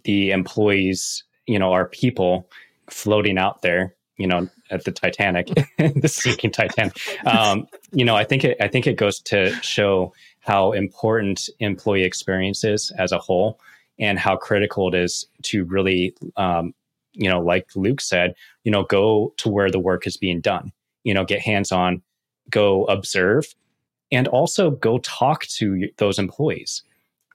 the 0.03 0.31
employees, 0.31 1.23
you 1.47 1.57
know, 1.59 1.71
our 1.71 1.87
people 1.87 2.49
floating 2.89 3.37
out 3.37 3.61
there, 3.61 3.95
you 4.17 4.27
know, 4.27 4.47
at 4.69 4.85
the 4.85 4.91
Titanic, 4.91 5.47
the 5.77 6.07
sinking 6.07 6.51
Titanic. 6.51 6.95
Um, 7.25 7.67
you 7.91 8.05
know, 8.05 8.15
I 8.15 8.23
think 8.23 8.43
it, 8.43 8.57
I 8.61 8.67
think 8.67 8.87
it 8.87 8.97
goes 8.97 9.19
to 9.21 9.51
show 9.61 10.13
how 10.39 10.71
important 10.71 11.49
employee 11.59 12.03
experience 12.03 12.63
is 12.63 12.91
as 12.97 13.11
a 13.11 13.17
whole, 13.19 13.59
and 13.99 14.17
how 14.17 14.35
critical 14.35 14.87
it 14.87 14.95
is 14.95 15.27
to 15.43 15.65
really, 15.65 16.15
um, 16.37 16.73
you 17.13 17.29
know, 17.29 17.41
like 17.41 17.67
Luke 17.75 18.01
said, 18.01 18.35
you 18.63 18.71
know, 18.71 18.83
go 18.83 19.33
to 19.37 19.49
where 19.49 19.69
the 19.69 19.79
work 19.79 20.07
is 20.07 20.17
being 20.17 20.39
done 20.39 20.71
you 21.03 21.13
know, 21.13 21.25
get 21.25 21.41
hands 21.41 21.71
on, 21.71 22.01
go 22.49 22.85
observe, 22.85 23.53
and 24.11 24.27
also 24.27 24.71
go 24.71 24.99
talk 24.99 25.45
to 25.45 25.89
those 25.97 26.19
employees. 26.19 26.83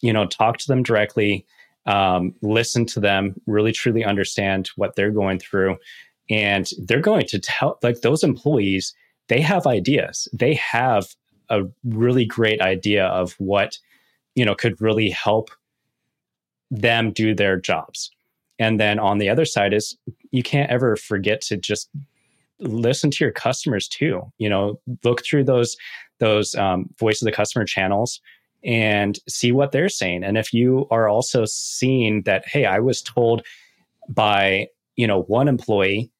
You 0.03 0.13
know, 0.13 0.27
talk 0.27 0.59
to 0.59 0.67
them 0.67 0.83
directly, 0.83 1.47
um, 1.87 2.35
listen 2.43 2.85
to 2.87 3.01
them, 3.01 3.41
really 3.47 3.73
truly 3.73 4.05
understand 4.05 4.71
what 4.77 4.95
they're 4.95 5.11
going 5.11 5.39
through. 5.39 5.79
And 6.29 6.69
they're 6.79 7.01
going 7.01 7.27
to 7.27 7.39
tell, 7.39 7.79
like, 7.83 8.01
those 8.01 8.23
employees, 8.25 8.95
they 9.29 9.41
have 9.41 9.67
ideas. 9.67 10.29
They 10.33 10.55
have 10.55 11.14
a 11.49 11.62
really 11.85 12.25
great 12.25 12.61
idea 12.61 13.07
of 13.07 13.35
what, 13.39 13.79
you 14.35 14.45
know, 14.45 14.55
could 14.55 14.81
really 14.81 15.11
help 15.11 15.51
them 16.71 17.12
do 17.12 17.35
their 17.35 17.57
jobs. 17.57 18.11
And 18.59 18.81
then 18.81 18.99
on 18.99 19.19
the 19.19 19.29
other 19.29 19.45
side 19.45 19.73
is 19.73 19.97
you 20.31 20.43
can't 20.43 20.71
ever 20.71 20.97
forget 20.97 21.41
to 21.43 21.57
just 21.57 21.89
listen 22.61 23.11
to 23.11 23.25
your 23.25 23.33
customers 23.33 23.89
too. 23.89 24.23
You 24.39 24.49
know, 24.49 24.81
look 25.05 25.25
through 25.25 25.45
those 25.45 25.77
those 26.19 26.55
um, 26.55 26.89
voice 26.99 27.21
of 27.21 27.27
the 27.27 27.33
customer 27.33 27.65
channels 27.65 28.21
and 28.65 29.19
see 29.29 29.53
what 29.53 29.73
they're 29.73 29.89
saying. 29.89 30.25
And 30.25 30.39
if 30.39 30.53
you 30.53 30.87
are 30.91 31.09
also 31.09 31.45
seeing 31.45 32.23
that, 32.23 32.49
hey, 32.49 32.65
I 32.65 32.81
was 32.81 33.03
told 33.03 33.43
by 34.09 34.69
you 34.97 35.07
know 35.07 35.23
one 35.23 35.49
employee 35.49 36.11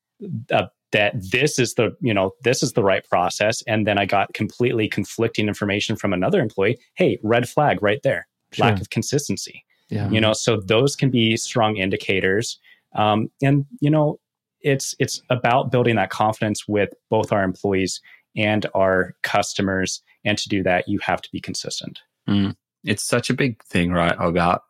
uh, 0.51 0.67
that 0.93 1.15
this 1.31 1.59
is 1.59 1.75
the 1.75 1.97
you 2.01 2.15
know 2.15 2.33
this 2.43 2.63
is 2.63 2.73
the 2.73 2.83
right 2.83 3.05
process 3.09 3.63
and 3.67 3.87
then 3.87 3.99
i 3.99 4.05
got 4.05 4.33
completely 4.35 4.89
conflicting 4.89 5.49
information 5.49 5.97
from 5.97 6.13
another 6.13 6.41
employee 6.41 6.79
hey 6.95 7.19
red 7.23 7.49
flag 7.49 7.83
right 7.83 8.01
there 8.03 8.27
sure. 8.53 8.67
lack 8.67 8.81
of 8.81 8.91
consistency 8.91 9.65
yeah. 9.89 10.09
you 10.11 10.21
know 10.21 10.33
so 10.33 10.61
those 10.61 10.97
can 10.97 11.11
be 11.11 11.37
strong 11.37 11.77
indicators 11.77 12.59
um, 12.95 13.29
and 13.43 13.67
you 13.81 13.91
know 13.91 14.19
it's 14.67 14.95
it's 14.99 15.23
about 15.31 15.71
building 15.71 15.95
that 15.97 16.11
confidence 16.11 16.67
with 16.67 16.91
both 17.09 17.33
our 17.33 17.45
employees 17.45 18.01
and 18.37 18.67
our 18.75 19.15
customers. 19.23 20.03
And 20.25 20.37
to 20.39 20.49
do 20.49 20.63
that 20.65 20.89
you 20.89 20.99
have 20.99 21.23
to 21.23 21.31
be 21.31 21.41
consistent. 21.41 22.01
Mm. 22.29 22.57
it's 22.83 23.05
such 23.05 23.31
a 23.31 23.35
big 23.35 23.63
thing 23.63 23.93
right 23.93 24.17
about 24.19 24.65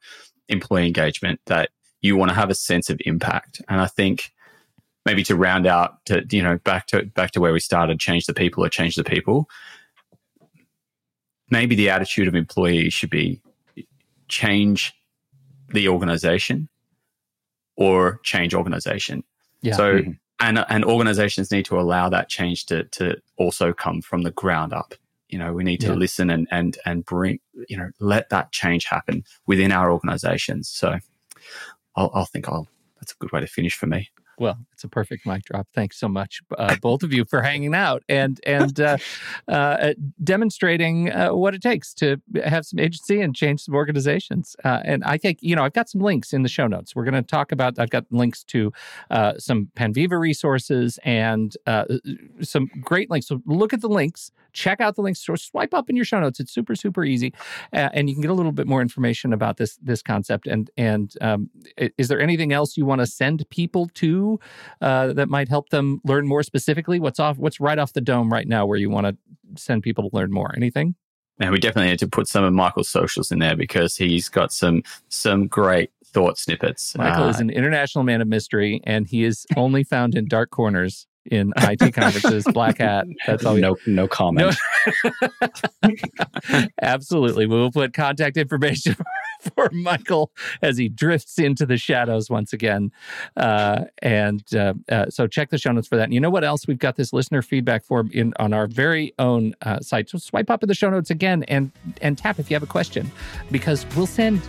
employee 0.50 0.86
engagement 0.86 1.40
that 1.46 1.70
you 2.02 2.14
want 2.14 2.28
to 2.28 2.34
have 2.34 2.50
a 2.50 2.54
sense 2.54 2.90
of 2.90 3.00
impact. 3.06 3.62
And 3.68 3.80
i 3.80 3.86
think 3.86 4.32
maybe 5.06 5.22
to 5.22 5.36
round 5.36 5.66
out 5.66 6.04
to 6.04 6.26
you 6.30 6.42
know 6.42 6.58
back 6.58 6.86
to 6.88 7.06
back 7.06 7.30
to 7.30 7.40
where 7.40 7.54
we 7.54 7.60
started 7.60 7.98
change 7.98 8.26
the 8.26 8.34
people 8.34 8.62
or 8.62 8.68
change 8.68 8.96
the 8.96 9.04
people 9.04 9.48
maybe 11.50 11.74
the 11.74 11.88
attitude 11.88 12.28
of 12.28 12.34
employees 12.34 12.92
should 12.92 13.08
be 13.08 13.40
change 14.28 14.92
the 15.68 15.88
organization 15.88 16.68
or 17.76 18.20
change 18.22 18.52
organization 18.52 19.24
yeah. 19.62 19.74
so 19.74 19.98
mm-hmm. 19.98 20.10
and 20.40 20.64
and 20.68 20.84
organizations 20.84 21.50
need 21.50 21.64
to 21.64 21.78
allow 21.78 22.08
that 22.08 22.28
change 22.28 22.66
to 22.66 22.84
to 22.84 23.16
also 23.36 23.72
come 23.72 24.02
from 24.02 24.22
the 24.22 24.32
ground 24.32 24.72
up 24.72 24.94
you 25.28 25.38
know 25.38 25.52
we 25.52 25.64
need 25.64 25.80
to 25.80 25.88
yeah. 25.88 25.94
listen 25.94 26.30
and 26.30 26.46
and 26.50 26.78
and 26.84 27.04
bring 27.04 27.38
you 27.68 27.76
know 27.76 27.90
let 28.00 28.28
that 28.30 28.52
change 28.52 28.84
happen 28.84 29.24
within 29.46 29.72
our 29.72 29.90
organizations 29.90 30.68
so 30.68 30.98
i'll, 31.96 32.10
I'll 32.14 32.26
think 32.26 32.48
i'll 32.48 32.68
that's 33.00 33.12
a 33.12 33.16
good 33.18 33.32
way 33.32 33.40
to 33.40 33.46
finish 33.46 33.74
for 33.74 33.86
me 33.86 34.10
well, 34.38 34.58
it's 34.76 34.84
a 34.84 34.88
perfect 34.88 35.24
mic 35.24 35.42
drop. 35.44 35.66
Thanks 35.72 35.98
so 35.98 36.06
much, 36.06 36.42
uh, 36.58 36.76
both 36.82 37.02
of 37.02 37.10
you, 37.10 37.24
for 37.24 37.40
hanging 37.50 37.74
out 37.74 38.02
and 38.10 38.38
and 38.44 38.78
uh, 38.78 38.98
uh, 39.48 39.94
demonstrating 40.22 41.10
uh, 41.10 41.30
what 41.30 41.54
it 41.54 41.62
takes 41.62 41.94
to 41.94 42.20
have 42.44 42.66
some 42.66 42.78
agency 42.78 43.22
and 43.22 43.34
change 43.34 43.62
some 43.62 43.74
organizations. 43.74 44.54
Uh, 44.64 44.80
and 44.84 45.02
I 45.04 45.16
think 45.16 45.38
you 45.40 45.56
know 45.56 45.64
I've 45.64 45.72
got 45.72 45.88
some 45.88 46.02
links 46.02 46.34
in 46.34 46.42
the 46.42 46.50
show 46.50 46.66
notes. 46.66 46.94
We're 46.94 47.04
going 47.04 47.14
to 47.14 47.22
talk 47.22 47.52
about. 47.52 47.78
I've 47.78 47.88
got 47.88 48.04
links 48.10 48.44
to 48.44 48.70
uh, 49.10 49.38
some 49.38 49.70
Panviva 49.76 50.20
resources 50.20 50.98
and 51.04 51.56
some 52.42 52.70
great 52.82 53.10
links. 53.10 53.28
So 53.28 53.40
look 53.46 53.72
at 53.72 53.80
the 53.80 53.88
links. 53.88 54.30
Check 54.52 54.80
out 54.80 54.94
the 54.94 55.02
links. 55.02 55.26
Or 55.28 55.36
swipe 55.38 55.72
up 55.72 55.88
in 55.88 55.96
your 55.96 56.04
show 56.04 56.20
notes. 56.20 56.38
It's 56.38 56.52
super 56.52 56.74
super 56.74 57.02
easy, 57.02 57.32
and 57.72 58.10
you 58.10 58.14
can 58.14 58.20
get 58.20 58.30
a 58.30 58.34
little 58.34 58.52
bit 58.52 58.66
more 58.66 58.82
information 58.82 59.32
about 59.32 59.56
this 59.56 59.78
this 59.82 60.02
concept. 60.02 60.46
And 60.46 60.70
and 60.76 61.14
um, 61.22 61.48
is 61.96 62.08
there 62.08 62.20
anything 62.20 62.52
else 62.52 62.76
you 62.76 62.84
want 62.84 63.00
to 63.00 63.06
send 63.06 63.48
people 63.48 63.88
to? 63.94 64.38
Uh, 64.80 65.12
that 65.12 65.28
might 65.28 65.48
help 65.48 65.70
them 65.70 66.00
learn 66.04 66.26
more 66.26 66.42
specifically? 66.42 67.00
What's 67.00 67.20
off? 67.20 67.38
What's 67.38 67.60
right 67.60 67.78
off 67.78 67.92
the 67.92 68.00
dome 68.00 68.32
right 68.32 68.46
now 68.46 68.66
where 68.66 68.78
you 68.78 68.90
want 68.90 69.06
to 69.06 69.16
send 69.60 69.82
people 69.82 70.08
to 70.10 70.16
learn 70.16 70.32
more? 70.32 70.52
Anything? 70.56 70.94
And 71.38 71.50
we 71.52 71.58
definitely 71.58 71.90
need 71.90 71.98
to 71.98 72.08
put 72.08 72.28
some 72.28 72.44
of 72.44 72.52
Michael's 72.52 72.88
socials 72.88 73.30
in 73.30 73.40
there 73.40 73.56
because 73.56 73.96
he's 73.96 74.28
got 74.28 74.52
some 74.52 74.82
some 75.08 75.46
great 75.46 75.90
thought 76.04 76.38
snippets. 76.38 76.96
Michael 76.96 77.24
uh, 77.24 77.28
is 77.28 77.40
an 77.40 77.50
international 77.50 78.04
man 78.04 78.22
of 78.22 78.28
mystery, 78.28 78.80
and 78.84 79.06
he 79.06 79.24
is 79.24 79.46
only 79.56 79.84
found 79.84 80.14
in 80.14 80.28
dark 80.28 80.50
corners 80.50 81.06
in 81.26 81.52
IT 81.58 81.92
conferences, 81.92 82.46
black 82.52 82.78
hat. 82.78 83.06
That's 83.26 83.44
all. 83.44 83.56
No, 83.56 83.76
no 83.86 84.08
comment. 84.08 84.56
No. 85.82 85.90
Absolutely, 86.82 87.46
we 87.46 87.56
will 87.56 87.72
put 87.72 87.92
contact 87.92 88.36
information 88.36 88.96
for 89.54 89.70
Michael 89.72 90.30
as 90.62 90.76
he 90.76 90.88
drifts 90.88 91.38
into 91.38 91.66
the 91.66 91.76
shadows 91.76 92.30
once 92.30 92.52
again. 92.52 92.92
Uh, 93.36 93.84
and 94.02 94.42
uh, 94.54 94.74
uh, 94.90 95.08
so 95.08 95.26
check 95.26 95.50
the 95.50 95.58
show 95.58 95.72
notes 95.72 95.88
for 95.88 95.96
that. 95.96 96.04
And 96.04 96.14
you 96.14 96.20
know 96.20 96.30
what 96.30 96.44
else? 96.44 96.66
We've 96.66 96.78
got 96.78 96.96
this 96.96 97.12
listener 97.12 97.42
feedback 97.42 97.84
form 97.84 98.10
in 98.12 98.32
on 98.38 98.52
our 98.52 98.66
very 98.66 99.12
own 99.18 99.54
uh, 99.62 99.80
site. 99.80 100.10
So 100.10 100.18
swipe 100.18 100.50
up 100.50 100.62
in 100.62 100.68
the 100.68 100.74
show 100.74 100.90
notes 100.90 101.10
again 101.10 101.44
and 101.44 101.70
and 102.00 102.18
tap 102.18 102.38
if 102.38 102.50
you 102.50 102.54
have 102.54 102.62
a 102.62 102.66
question, 102.66 103.10
because 103.50 103.86
we'll 103.96 104.06
send 104.06 104.40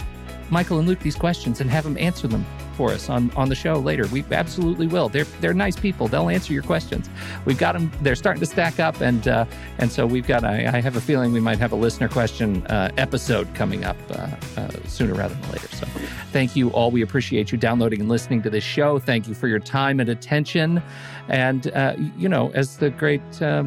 Michael 0.49 0.79
and 0.79 0.87
Luke 0.87 0.99
these 0.99 1.15
questions 1.15 1.61
and 1.61 1.69
have 1.69 1.83
them 1.83 1.97
answer 1.97 2.27
them 2.27 2.45
for 2.77 2.91
us 2.91 3.09
on, 3.09 3.31
on 3.31 3.49
the 3.49 3.55
show 3.55 3.75
later. 3.75 4.07
We 4.07 4.23
absolutely 4.31 4.87
will. 4.87 5.09
They're 5.09 5.25
they're 5.41 5.53
nice 5.53 5.75
people. 5.75 6.07
They'll 6.07 6.29
answer 6.29 6.53
your 6.53 6.63
questions. 6.63 7.09
We've 7.43 7.57
got 7.57 7.73
them. 7.73 7.91
They're 8.01 8.15
starting 8.15 8.39
to 8.39 8.45
stack 8.45 8.79
up, 8.79 9.01
and 9.01 9.27
uh, 9.27 9.45
and 9.79 9.91
so 9.91 10.05
we've 10.05 10.27
got. 10.27 10.43
I, 10.43 10.77
I, 10.77 10.81
have 10.81 10.95
a 10.95 11.01
feeling 11.01 11.33
we 11.33 11.39
might 11.39 11.57
have 11.57 11.71
a 11.71 11.75
listener 11.75 12.07
question 12.07 12.65
uh, 12.67 12.91
episode 12.97 13.53
coming 13.55 13.83
up 13.83 13.97
uh, 14.11 14.29
uh, 14.55 14.69
sooner 14.85 15.15
rather 15.15 15.33
than 15.33 15.51
later. 15.51 15.67
So, 15.69 15.85
thank 16.31 16.55
you 16.55 16.69
all. 16.69 16.91
We 16.91 17.01
appreciate 17.01 17.51
you 17.51 17.57
downloading 17.57 18.01
and 18.01 18.09
listening 18.09 18.41
to 18.43 18.49
this 18.49 18.63
show. 18.63 18.99
Thank 18.99 19.27
you 19.27 19.33
for 19.33 19.47
your 19.47 19.59
time 19.59 19.99
and 19.99 20.09
attention. 20.09 20.81
And 21.27 21.73
uh, 21.73 21.95
you 22.17 22.29
know, 22.29 22.51
as 22.53 22.77
the 22.77 22.91
great. 22.91 23.21
Uh, 23.41 23.63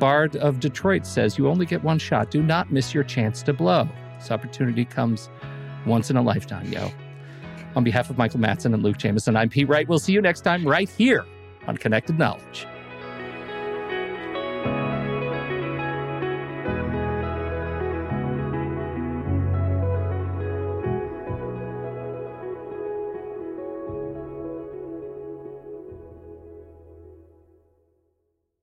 Bard 0.00 0.34
of 0.34 0.58
Detroit 0.58 1.06
says, 1.06 1.38
You 1.38 1.46
only 1.46 1.64
get 1.64 1.84
one 1.84 2.00
shot. 2.00 2.32
Do 2.32 2.42
not 2.42 2.72
miss 2.72 2.92
your 2.92 3.04
chance 3.04 3.40
to 3.44 3.52
blow. 3.52 3.88
This 4.18 4.32
opportunity 4.32 4.84
comes 4.84 5.30
once 5.86 6.10
in 6.10 6.16
a 6.16 6.22
lifetime, 6.22 6.66
yo. 6.72 6.90
On 7.76 7.84
behalf 7.84 8.10
of 8.10 8.18
Michael 8.18 8.40
Mattson 8.40 8.74
and 8.74 8.82
Luke 8.82 8.98
Jamieson, 8.98 9.36
I'm 9.36 9.48
Pete 9.48 9.68
Wright. 9.68 9.88
We'll 9.88 9.98
see 9.98 10.12
you 10.12 10.20
next 10.20 10.40
time 10.40 10.66
right 10.66 10.88
here 10.88 11.24
on 11.66 11.76
Connected 11.76 12.18
Knowledge. 12.18 12.66